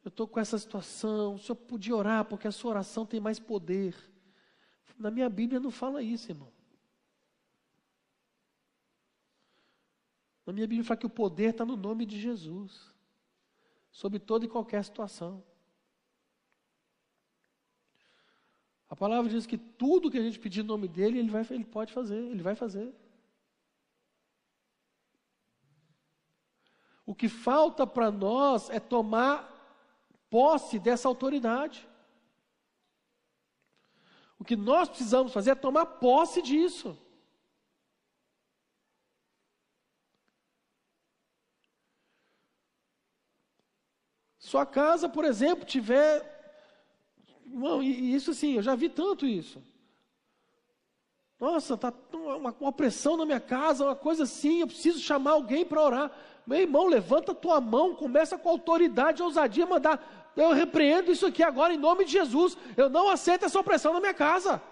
eu 0.05 0.09
estou 0.09 0.27
com 0.27 0.41
essa 0.41 0.59
situação, 0.59 1.37
o 1.37 1.39
senhor 1.39 1.55
podia 1.55 1.95
orar 1.95 2.25
porque 2.25 2.49
a 2.49 2.51
sua 2.51 2.73
oração 2.73 3.07
tem 3.07 3.21
mais 3.21 3.39
poder. 3.39 3.95
Na 4.99 5.13
minha 5.13 5.31
Bíblia 5.31 5.61
não 5.61 5.71
fala 5.71 6.03
isso, 6.03 6.29
irmão. 6.29 6.53
Na 10.45 10.53
minha 10.53 10.67
Bíblia 10.67 10.85
fala 10.85 10.99
que 10.99 11.07
o 11.07 11.09
poder 11.09 11.51
está 11.51 11.65
no 11.65 11.77
nome 11.77 12.05
de 12.05 12.21
Jesus, 12.21 12.93
sobre 13.93 14.19
toda 14.19 14.45
e 14.45 14.49
qualquer 14.49 14.83
situação. 14.83 15.41
A 18.89 18.97
palavra 18.97 19.31
diz 19.31 19.47
que 19.47 19.57
tudo 19.57 20.11
que 20.11 20.19
a 20.19 20.23
gente 20.23 20.41
pedir 20.41 20.65
no 20.65 20.71
nome 20.71 20.89
dele, 20.89 21.21
ele, 21.21 21.31
vai, 21.31 21.47
ele 21.49 21.65
pode 21.65 21.93
fazer, 21.93 22.19
ele 22.19 22.43
vai 22.43 22.57
fazer. 22.57 22.93
O 27.07 27.15
que 27.15 27.29
falta 27.29 27.87
para 27.87 28.11
nós 28.11 28.71
é 28.71 28.81
tomar 28.81 29.51
posse 30.31 30.79
dessa 30.79 31.07
autoridade. 31.07 31.87
O 34.39 34.45
que 34.45 34.57
nós 34.57 34.89
precisamos 34.89 35.33
fazer 35.33 35.51
é 35.51 35.55
tomar 35.55 35.87
posse 35.87 36.43
disso. 36.43 36.99
Sua 44.39 44.67
casa, 44.67 45.09
por 45.09 45.25
exemplo, 45.25 45.65
tiver. 45.65 46.31
Não, 47.47 47.83
isso 47.83 48.31
assim, 48.31 48.53
eu 48.55 48.63
já 48.63 48.75
vi 48.75 48.89
tanto 48.89 49.27
isso. 49.27 49.63
Nossa, 51.41 51.75
está 51.75 51.93
uma, 52.13 52.55
uma 52.61 52.73
pressão 52.73 53.17
na 53.17 53.25
minha 53.25 53.41
casa, 53.41 53.85
uma 53.85 53.97
coisa 53.97 54.25
assim, 54.25 54.61
eu 54.61 54.67
preciso 54.67 55.01
chamar 55.01 55.33
alguém 55.33 55.65
para 55.65 55.83
orar. 55.83 56.13
Meu 56.47 56.59
irmão, 56.59 56.87
levanta 56.87 57.35
tua 57.35 57.61
mão, 57.61 57.97
começa 57.97 58.39
com 58.39 58.49
autoridade 58.51 59.23
ousadia, 59.23 59.67
mandar. 59.67 60.33
Eu 60.37 60.53
repreendo 60.53 61.11
isso 61.11 61.27
aqui 61.27 61.43
agora 61.43 61.73
em 61.73 61.79
nome 61.79 62.05
de 62.05 62.13
Jesus. 62.13 62.57
Eu 62.77 62.89
não 62.91 63.09
aceito 63.09 63.45
essa 63.45 63.59
opressão 63.59 63.93
na 63.95 64.01
minha 64.01 64.15
casa. 64.15 64.63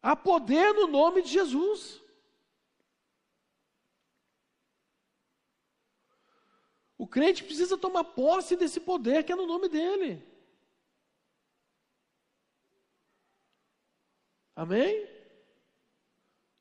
Há 0.00 0.14
poder 0.14 0.72
no 0.74 0.86
nome 0.86 1.22
de 1.22 1.30
Jesus. 1.30 2.00
O 6.96 7.06
crente 7.06 7.44
precisa 7.44 7.76
tomar 7.76 8.04
posse 8.04 8.56
desse 8.56 8.80
poder 8.80 9.24
que 9.24 9.32
é 9.32 9.36
no 9.36 9.46
nome 9.46 9.68
dele. 9.68 10.24
Amém? 14.54 15.08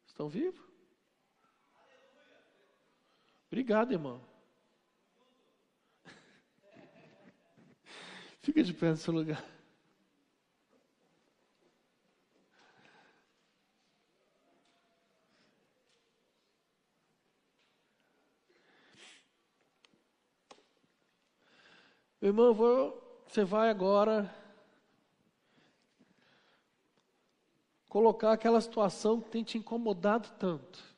Estão 0.06 0.30
vivos? 0.30 0.67
Obrigado, 3.58 3.92
irmão. 3.92 4.22
Fica 8.40 8.62
de 8.62 8.72
pé 8.72 8.92
no 8.92 8.98
seu 8.98 9.12
lugar. 9.12 9.44
Meu 22.22 22.30
irmão, 22.30 22.54
vou, 22.54 23.24
você 23.28 23.44
vai 23.44 23.72
agora 23.72 24.32
colocar 27.90 28.34
aquela 28.34 28.62
situação 28.62 29.20
que 29.20 29.32
tem 29.32 29.44
te 29.44 29.58
incomodado 29.58 30.30
tanto 30.38 30.97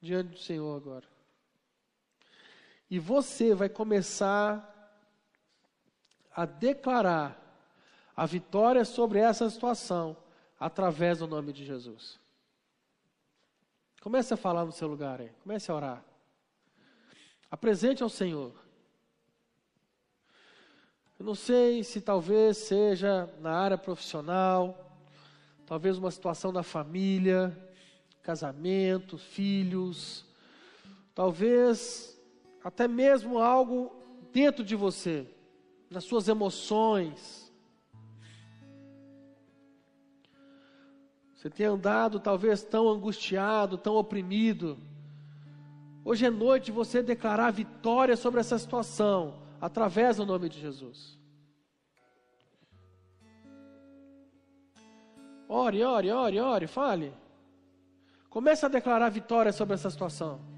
diante 0.00 0.30
do 0.30 0.38
Senhor 0.38 0.76
agora. 0.76 1.06
E 2.88 2.98
você 2.98 3.54
vai 3.54 3.68
começar 3.68 4.66
a 6.34 6.44
declarar 6.44 7.36
a 8.16 8.26
vitória 8.26 8.84
sobre 8.84 9.18
essa 9.18 9.48
situação 9.48 10.16
através 10.58 11.18
do 11.18 11.26
nome 11.26 11.52
de 11.52 11.64
Jesus. 11.64 12.18
Comece 14.00 14.34
a 14.34 14.36
falar 14.36 14.64
no 14.64 14.72
seu 14.72 14.88
lugar 14.88 15.20
aí, 15.20 15.30
comece 15.42 15.70
a 15.70 15.74
orar. 15.74 16.04
Apresente 17.50 18.02
ao 18.02 18.08
Senhor. 18.08 18.52
Eu 21.18 21.26
não 21.26 21.34
sei 21.34 21.84
se 21.84 22.00
talvez 22.00 22.56
seja 22.56 23.26
na 23.40 23.52
área 23.52 23.76
profissional, 23.76 24.90
talvez 25.66 25.98
uma 25.98 26.10
situação 26.10 26.52
da 26.52 26.62
família, 26.62 27.54
casamento, 28.22 29.18
filhos, 29.18 30.24
talvez 31.14 32.18
até 32.62 32.86
mesmo 32.86 33.38
algo 33.38 33.92
dentro 34.32 34.64
de 34.64 34.76
você, 34.76 35.26
nas 35.90 36.04
suas 36.04 36.28
emoções. 36.28 37.52
Você 41.34 41.48
tem 41.48 41.66
andado 41.66 42.20
talvez 42.20 42.62
tão 42.62 42.88
angustiado, 42.88 43.78
tão 43.78 43.96
oprimido. 43.96 44.78
Hoje 46.04 46.26
é 46.26 46.30
noite 46.30 46.70
você 46.70 47.02
declarar 47.02 47.50
vitória 47.50 48.16
sobre 48.16 48.40
essa 48.40 48.58
situação 48.58 49.42
através 49.60 50.18
do 50.18 50.26
nome 50.26 50.48
de 50.48 50.60
Jesus. 50.60 51.18
Ore, 55.48 55.82
ore, 55.82 56.10
ore, 56.12 56.40
ore, 56.40 56.66
fale. 56.66 57.12
Comece 58.30 58.64
a 58.64 58.68
declarar 58.68 59.10
vitória 59.10 59.52
sobre 59.52 59.74
essa 59.74 59.90
situação. 59.90 60.49